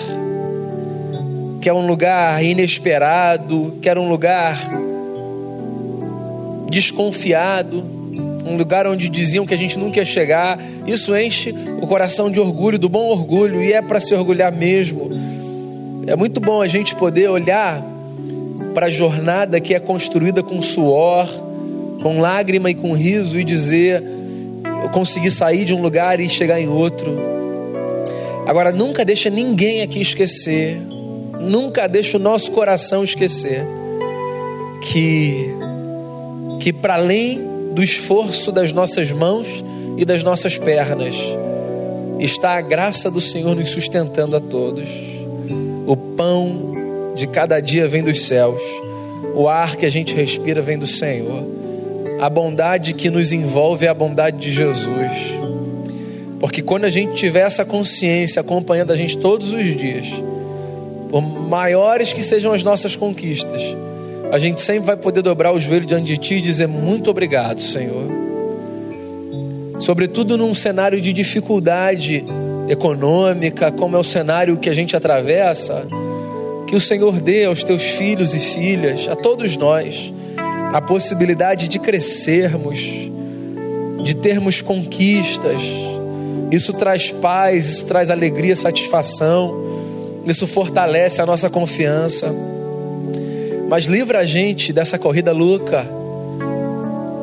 que 1.61 1.69
é 1.69 1.73
um 1.73 1.85
lugar 1.85 2.43
inesperado, 2.43 3.77
que 3.81 3.87
era 3.87 4.01
um 4.01 4.09
lugar 4.09 4.57
desconfiado, 6.69 7.83
um 8.47 8.57
lugar 8.57 8.87
onde 8.87 9.07
diziam 9.09 9.45
que 9.45 9.53
a 9.53 9.57
gente 9.57 9.77
nunca 9.77 9.99
ia 9.99 10.05
chegar. 10.05 10.59
Isso 10.87 11.15
enche 11.15 11.53
o 11.79 11.85
coração 11.85 12.31
de 12.31 12.39
orgulho, 12.39 12.79
do 12.79 12.89
bom 12.89 13.09
orgulho, 13.09 13.61
e 13.61 13.73
é 13.73 13.81
para 13.81 13.99
se 13.99 14.13
orgulhar 14.13 14.51
mesmo. 14.51 15.11
É 16.07 16.15
muito 16.15 16.41
bom 16.41 16.61
a 16.61 16.67
gente 16.67 16.95
poder 16.95 17.29
olhar 17.29 17.85
para 18.73 18.87
a 18.87 18.89
jornada 18.89 19.59
que 19.59 19.75
é 19.75 19.79
construída 19.79 20.41
com 20.41 20.61
suor, 20.63 21.29
com 22.01 22.19
lágrima 22.19 22.71
e 22.71 22.73
com 22.73 22.93
riso 22.93 23.39
e 23.39 23.43
dizer: 23.43 24.03
eu 24.81 24.89
consegui 24.89 25.29
sair 25.29 25.65
de 25.65 25.73
um 25.73 25.81
lugar 25.81 26.19
e 26.19 26.27
chegar 26.27 26.59
em 26.59 26.67
outro. 26.67 27.17
Agora, 28.47 28.71
nunca 28.71 29.05
deixa 29.05 29.29
ninguém 29.29 29.81
aqui 29.81 30.01
esquecer, 30.01 30.77
nunca 31.39 31.87
deixa 31.87 32.17
o 32.17 32.19
nosso 32.19 32.51
coração 32.51 33.03
esquecer 33.03 33.65
que, 34.81 35.53
que 36.59 36.73
para 36.73 36.95
além 36.95 37.41
do 37.73 37.83
esforço 37.83 38.51
das 38.51 38.71
nossas 38.71 39.11
mãos 39.11 39.63
e 39.97 40.03
das 40.03 40.23
nossas 40.23 40.57
pernas, 40.57 41.15
está 42.19 42.57
a 42.57 42.61
graça 42.61 43.09
do 43.09 43.21
Senhor 43.21 43.55
nos 43.55 43.69
sustentando 43.69 44.35
a 44.35 44.39
todos. 44.39 44.87
O 45.87 45.95
pão 45.95 47.13
de 47.15 47.27
cada 47.27 47.59
dia 47.59 47.87
vem 47.87 48.03
dos 48.03 48.23
céus, 48.23 48.61
o 49.35 49.47
ar 49.47 49.75
que 49.75 49.85
a 49.85 49.89
gente 49.89 50.13
respira 50.13 50.61
vem 50.61 50.77
do 50.77 50.87
Senhor, 50.87 51.43
a 52.19 52.29
bondade 52.29 52.93
que 52.93 53.09
nos 53.09 53.31
envolve 53.31 53.85
é 53.85 53.89
a 53.89 53.93
bondade 53.93 54.37
de 54.37 54.51
Jesus. 54.51 55.39
Porque 56.39 56.61
quando 56.61 56.85
a 56.85 56.89
gente 56.89 57.13
tiver 57.13 57.41
essa 57.41 57.63
consciência 57.63 58.39
acompanhando 58.39 58.91
a 58.91 58.95
gente 58.95 59.17
todos 59.17 59.51
os 59.51 59.75
dias, 59.75 60.07
por 61.09 61.21
maiores 61.21 62.13
que 62.13 62.23
sejam 62.23 62.53
as 62.53 62.63
nossas 62.63 62.95
conquistas, 62.95 63.61
a 64.31 64.39
gente 64.39 64.61
sempre 64.61 64.85
vai 64.85 64.97
poder 64.97 65.21
dobrar 65.21 65.51
o 65.51 65.59
joelho 65.59 65.85
diante 65.85 66.05
de 66.05 66.17
Ti 66.17 66.35
e 66.35 66.41
dizer 66.41 66.67
muito 66.67 67.09
obrigado, 67.09 67.61
Senhor. 67.61 68.09
Sobretudo 69.79 70.37
num 70.37 70.53
cenário 70.53 71.01
de 71.01 71.11
dificuldade 71.11 72.23
econômica, 72.69 73.71
como 73.71 73.95
é 73.95 73.99
o 73.99 74.03
cenário 74.03 74.57
que 74.57 74.69
a 74.69 74.73
gente 74.73 74.95
atravessa, 74.95 75.85
que 76.67 76.75
o 76.75 76.79
Senhor 76.79 77.19
dê 77.19 77.45
aos 77.45 77.63
Teus 77.63 77.83
filhos 77.83 78.33
e 78.33 78.39
filhas, 78.39 79.07
a 79.09 79.15
todos 79.15 79.57
nós, 79.57 80.13
a 80.73 80.81
possibilidade 80.81 81.67
de 81.67 81.79
crescermos, 81.79 82.79
de 84.03 84.15
termos 84.15 84.61
conquistas. 84.61 85.57
Isso 86.49 86.73
traz 86.73 87.11
paz, 87.11 87.67
isso 87.67 87.85
traz 87.85 88.09
alegria, 88.09 88.55
satisfação, 88.55 89.53
isso 90.25 90.47
fortalece 90.47 91.21
a 91.21 91.25
nossa 91.25 91.49
confiança. 91.49 92.33
Mas 93.69 93.85
livra 93.85 94.19
a 94.19 94.25
gente 94.25 94.71
dessa 94.71 94.97
corrida 94.97 95.31
louca 95.31 95.85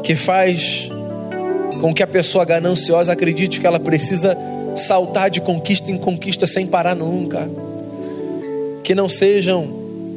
que 0.02 0.14
faz 0.14 0.88
com 1.80 1.92
que 1.94 2.02
a 2.02 2.06
pessoa 2.06 2.44
gananciosa 2.44 3.12
acredite 3.12 3.60
que 3.60 3.66
ela 3.66 3.80
precisa 3.80 4.36
saltar 4.74 5.30
de 5.30 5.40
conquista 5.40 5.90
em 5.90 5.98
conquista 5.98 6.46
sem 6.46 6.66
parar 6.66 6.94
nunca. 6.94 7.48
Que 8.82 8.94
não 8.94 9.08
sejam 9.08 9.68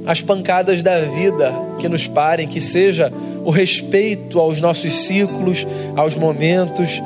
as 0.06 0.22
pancadas 0.22 0.82
da 0.82 1.00
vida 1.00 1.71
que 1.82 1.90
nos 1.90 2.06
parem, 2.06 2.48
que 2.48 2.62
seja 2.62 3.10
o 3.44 3.50
respeito 3.50 4.40
aos 4.40 4.62
nossos 4.62 4.94
ciclos, 5.06 5.66
aos 5.96 6.16
momentos, 6.16 7.02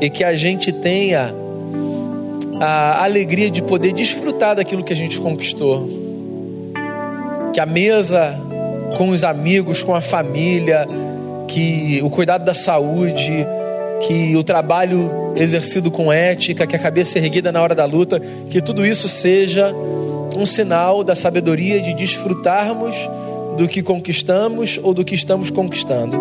e 0.00 0.08
que 0.08 0.24
a 0.24 0.34
gente 0.34 0.72
tenha 0.72 1.34
a 2.58 3.04
alegria 3.04 3.50
de 3.50 3.60
poder 3.62 3.92
desfrutar 3.92 4.56
daquilo 4.56 4.82
que 4.82 4.92
a 4.92 4.96
gente 4.96 5.20
conquistou. 5.20 5.88
Que 7.52 7.60
a 7.60 7.66
mesa 7.66 8.38
com 8.96 9.10
os 9.10 9.22
amigos, 9.22 9.82
com 9.82 9.94
a 9.94 10.00
família, 10.00 10.86
que 11.46 12.00
o 12.02 12.08
cuidado 12.08 12.44
da 12.44 12.54
saúde, 12.54 13.46
que 14.06 14.34
o 14.34 14.42
trabalho 14.42 15.34
exercido 15.36 15.90
com 15.90 16.10
ética, 16.10 16.66
que 16.66 16.74
a 16.74 16.78
cabeça 16.78 17.18
erguida 17.18 17.52
na 17.52 17.60
hora 17.60 17.74
da 17.74 17.84
luta, 17.84 18.20
que 18.48 18.62
tudo 18.62 18.86
isso 18.86 19.08
seja 19.08 19.74
um 20.34 20.46
sinal 20.46 21.04
da 21.04 21.14
sabedoria 21.14 21.80
de 21.80 21.94
desfrutarmos 21.94 22.94
do 23.56 23.66
que 23.68 23.82
conquistamos 23.82 24.78
ou 24.82 24.92
do 24.92 25.04
que 25.04 25.14
estamos 25.14 25.50
conquistando. 25.50 26.16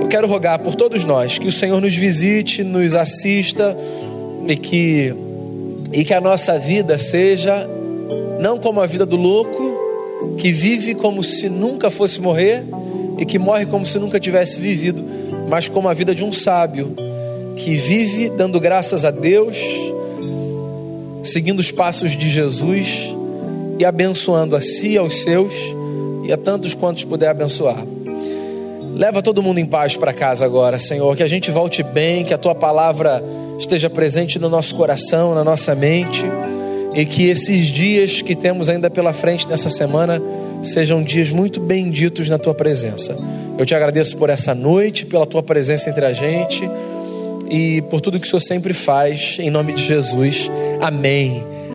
Eu 0.00 0.08
quero 0.08 0.26
rogar 0.26 0.58
por 0.58 0.74
todos 0.74 1.04
nós 1.04 1.38
que 1.38 1.48
o 1.48 1.52
Senhor 1.52 1.80
nos 1.80 1.94
visite, 1.94 2.64
nos 2.64 2.94
assista 2.94 3.76
e 4.46 4.56
que 4.56 5.14
e 5.92 6.04
que 6.04 6.14
a 6.14 6.20
nossa 6.20 6.58
vida 6.58 6.98
seja 6.98 7.68
não 8.40 8.58
como 8.58 8.80
a 8.80 8.86
vida 8.86 9.04
do 9.04 9.16
louco 9.16 10.36
que 10.38 10.52
vive 10.52 10.94
como 10.94 11.22
se 11.22 11.48
nunca 11.48 11.90
fosse 11.90 12.20
morrer 12.20 12.64
e 13.18 13.26
que 13.26 13.38
morre 13.38 13.66
como 13.66 13.84
se 13.84 13.98
nunca 13.98 14.18
tivesse 14.18 14.60
vivido, 14.60 15.04
mas 15.48 15.68
como 15.68 15.88
a 15.88 15.94
vida 15.94 16.14
de 16.14 16.24
um 16.24 16.32
sábio 16.32 16.94
que 17.56 17.76
vive 17.76 18.30
dando 18.30 18.58
graças 18.58 19.04
a 19.04 19.10
Deus, 19.10 19.58
seguindo 21.22 21.58
os 21.58 21.70
passos 21.70 22.16
de 22.16 22.30
Jesus 22.30 23.14
e 23.78 23.84
abençoando 23.84 24.56
a 24.56 24.60
si, 24.60 24.96
aos 24.96 25.22
seus 25.22 25.52
e 26.30 26.32
a 26.32 26.36
tantos 26.36 26.74
quantos 26.74 27.02
puder 27.02 27.28
abençoar. 27.28 27.84
Leva 28.94 29.20
todo 29.20 29.42
mundo 29.42 29.58
em 29.58 29.64
paz 29.64 29.96
para 29.96 30.12
casa 30.12 30.44
agora, 30.44 30.78
Senhor, 30.78 31.16
que 31.16 31.24
a 31.24 31.26
gente 31.26 31.50
volte 31.50 31.82
bem, 31.82 32.24
que 32.24 32.32
a 32.32 32.38
tua 32.38 32.54
palavra 32.54 33.20
esteja 33.58 33.90
presente 33.90 34.38
no 34.38 34.48
nosso 34.48 34.76
coração, 34.76 35.34
na 35.34 35.42
nossa 35.42 35.74
mente, 35.74 36.24
e 36.94 37.04
que 37.04 37.26
esses 37.26 37.66
dias 37.66 38.22
que 38.22 38.36
temos 38.36 38.68
ainda 38.68 38.88
pela 38.88 39.12
frente 39.12 39.48
nessa 39.48 39.68
semana 39.68 40.22
sejam 40.62 41.02
dias 41.02 41.30
muito 41.30 41.58
benditos 41.58 42.28
na 42.28 42.38
tua 42.38 42.54
presença. 42.54 43.16
Eu 43.58 43.66
te 43.66 43.74
agradeço 43.74 44.16
por 44.16 44.30
essa 44.30 44.54
noite, 44.54 45.06
pela 45.06 45.26
tua 45.26 45.42
presença 45.42 45.90
entre 45.90 46.04
a 46.04 46.12
gente 46.12 46.70
e 47.50 47.82
por 47.90 48.00
tudo 48.00 48.20
que 48.20 48.26
o 48.26 48.30
Senhor 48.30 48.40
sempre 48.40 48.72
faz, 48.72 49.36
em 49.40 49.50
nome 49.50 49.72
de 49.72 49.82
Jesus. 49.82 50.48
Amém 50.80 51.59